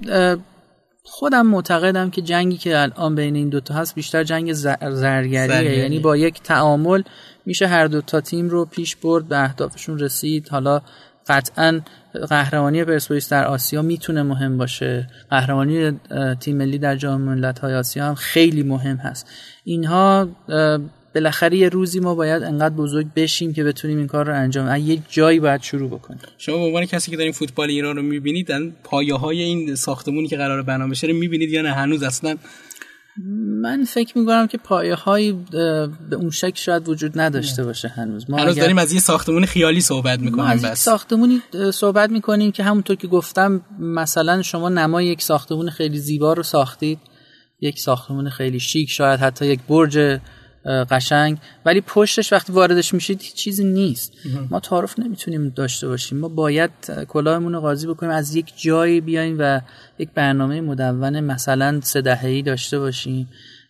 [1.02, 5.78] خودم معتقدم که جنگی که الان بین این دوتا هست بیشتر جنگ زرگریه.
[5.78, 7.02] یعنی با یک تعامل
[7.46, 10.48] میشه هر دو تا تیم رو پیش برد به اهدافشون رسید.
[10.48, 10.82] حالا
[11.28, 11.80] قطعا
[12.28, 15.10] قهرمانی پرسپولیس در آسیا می‌تونه مهم باشه.
[15.30, 15.92] قهرمانی
[16.40, 19.26] تیم ملی در جام ملت‌های آسیا هم خیلی مهم هست.
[19.64, 20.28] اینها
[21.14, 24.80] بالاخره یه روزی ما باید انقدر بزرگ بشیم که بتونیم این کار رو انجام از
[24.80, 26.20] یک جایی باید شروع بکنیم.
[26.38, 30.36] شما به عنوان کسی که دارین فوتبال ایران رو می‌بینید پایه های این ساختمونی که
[30.36, 32.36] قرار بنا بشه رو می‌بینید یا نه؟ هنوز اصلا
[33.62, 35.32] من فکر می‌کنم که پایه های
[36.10, 38.30] به اون شکل شاید وجود نداشته باشه هنوز.
[38.30, 40.84] ما هنوز داریم از یه ساختمون خیالی صحبت می‌کنیم ما از بس.
[40.84, 41.42] ساختمونی
[41.74, 46.98] صحبت می‌کنیم که همونطور که گفتم مثلا شما نمای یک ساختمون خیلی زیبا رو ساختید.
[47.60, 50.20] یک ساختمون خیلی شیک شاید حتی یک برج
[50.66, 51.38] قشنگ.
[51.64, 54.12] ولی پشتش وقتی واردش میشید هیچ چیزی نیست.
[54.50, 56.18] ما تعارف نمی‌تونیم داشته باشیم.
[56.18, 56.70] ما باید
[57.08, 59.60] کلاهمون رو قاضی بکنیم از یک جایی بیایم و
[59.98, 63.28] یک برنامه مدون مثلا سه دهه‌ای داشته باشیم.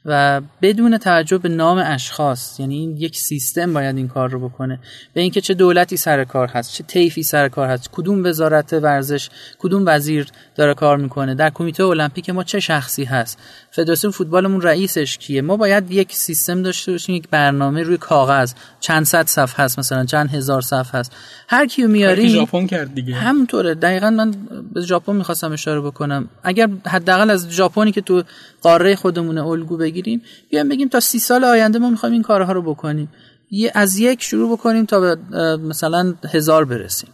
[0.09, 4.79] و بدون توجه به نام اشخاص یعنی این یک سیستم باید این کار رو بکنه.
[5.15, 9.29] به اینکه چه دولتی سر کار هست چه طیفی سر کار هست کدوم وزارت ورزش
[9.59, 10.27] کدوم وزیر
[10.57, 11.35] داره کار می‌کنه.
[11.35, 13.39] در کمیته المپیک ما چه شخصی هست؟
[13.71, 18.53] فدراسیون فوتبالمون رئیسش کیه؟ ما باید یک سیستم داشته باشیم یک برنامه روی کاغذ.
[18.81, 21.13] چند صد صفحه هست مثلا چند هزار صفحه هست.
[21.49, 23.15] هر کیو میاریم ژاپن کرد دیگه.
[23.15, 23.75] همونطوره.
[23.75, 24.35] دقیقا من
[24.73, 26.29] به ژاپن می‌خواستم اشاره بکنم.
[26.43, 28.23] اگر حداقل از ژاپنی که تو
[28.67, 30.23] قاره خودمون الگو بگیریم.
[30.51, 33.09] بیایم بگیم تا سی سال آینده ما می‌خوایم این کارها رو بکنیم.
[33.51, 35.17] یه از یک شروع بکنیم تا به
[35.57, 37.11] مثلا هزار برسیم.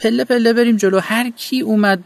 [0.00, 0.98] پله پله بریم جلو.
[0.98, 1.98] هر کی اومد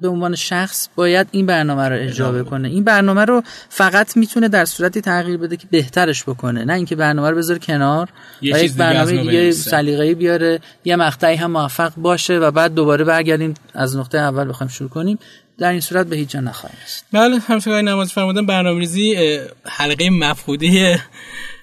[0.00, 2.68] به عنوان شخص باید این برنامه رو اجرا بکنه.
[2.68, 6.64] این برنامه رو فقط می‌تونه در صورتی تغییر بده که بهترش بکنه.
[6.64, 8.08] نه اینکه برنامه رو بذاره کنار
[8.42, 13.54] و یک برنامه دیگه سلیقه‌ای بیاره یه مقطعی هم موفق باشه و بعد دوباره برگردیم.
[13.74, 15.18] از نقطه اول بخوایم شروع کنیم.
[15.58, 17.04] در این صورت به هیچ جا نخواهیم رسید.
[17.12, 20.96] بله همچنین نماز فرمودن برنامه‌ریزی حلقه مفقودی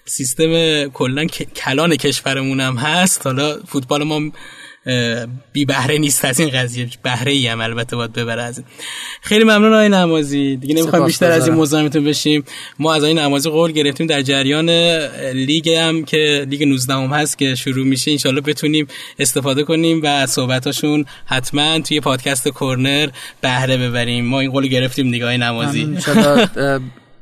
[0.05, 1.25] سیستم کلا
[1.55, 3.25] کلان کشورمون هم هست.
[3.27, 4.31] حالا فوتبال ما
[5.53, 6.87] بی بهره نیست از این قضیه.
[7.03, 8.67] بهره ای هم البته باید ببره از این.
[9.21, 10.55] خیلی ممنون آقای نمازی.
[10.55, 12.43] دیگه نمی‌خوایم بیشتر از این مزاحمتون بشیم.
[12.79, 14.69] ما از آقای نمازی قول گرفتیم در جریان
[15.33, 18.11] لیگ هم که لیگ 19 هم هست که شروع میشه.
[18.11, 18.87] انشالله بتونیم
[19.19, 23.09] استفاده کنیم و صحبتاشون حتما توی پادکست کورنر
[23.41, 24.25] بهره ببریم.
[24.25, 25.97] ما این قول گرفتیم دیگه آقای نمازی.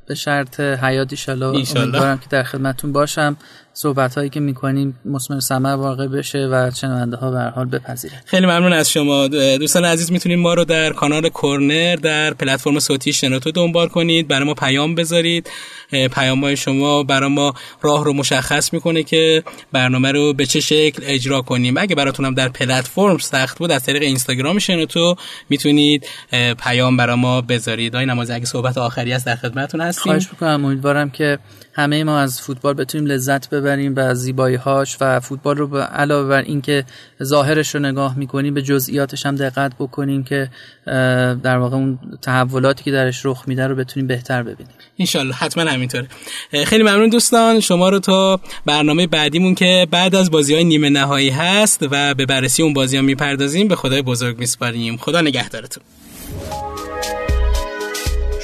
[0.08, 3.38] به شرط حیات ایشالله امیدوارم که در خدمتون باشم.
[3.74, 8.22] صحبت هایی که می‌کنیم مسمر ثمر واقع بشه و شنونده ها به حال بپذیرن.
[8.26, 9.28] خیلی ممنون از شما.
[9.28, 14.28] دوستان عزیز می‌تونید ما رو در کانال کورنر در پلتفرم صوتی شنوتو دنبال کنید.
[14.28, 15.50] برای ما پیام بذارید.
[15.92, 21.04] پیام های شما برای ما راه رو مشخص می‌کنه که برنامه رو به چه شکل
[21.06, 21.78] اجرا کنیم.
[21.78, 25.16] اگه براتونم در پلتفرم سخت بود از طریق اینستاگرام شنوتو
[25.50, 26.08] می‌تونید
[26.60, 27.96] پیام برای ما بذارید.
[27.96, 30.04] آقای نمازی اگه صحبت آخری است در خدمتتون هستیم.
[30.04, 30.66] خواهش می‌کنم.
[30.66, 31.40] امیدوارم که
[31.74, 36.42] همه ما از فوتبال بتونیم لذت ببریم و زیبایی هاش و فوتبال رو علاوه بر
[36.42, 36.86] اینکه
[37.24, 40.50] ظاهرش رو نگاه می‌کنیم به جزئیاتش هم دقت بکنیم که
[41.44, 44.74] در واقع اون تحولاتی که درش رخ میده رو بتونیم بهتر ببینیم.
[45.00, 46.08] انشالله حتما همینطوره.
[46.66, 47.60] خیلی ممنون دوستان.
[47.60, 52.26] شما رو تا برنامه بعدیمون که بعد از بازی های نیمه نهایی هست و به
[52.26, 53.68] بررسی اون بازی ها می‌پردازیم.
[53.68, 54.98] به خدای بزرگ میسپاریم.
[54.98, 55.84] خدا نگهدارتون.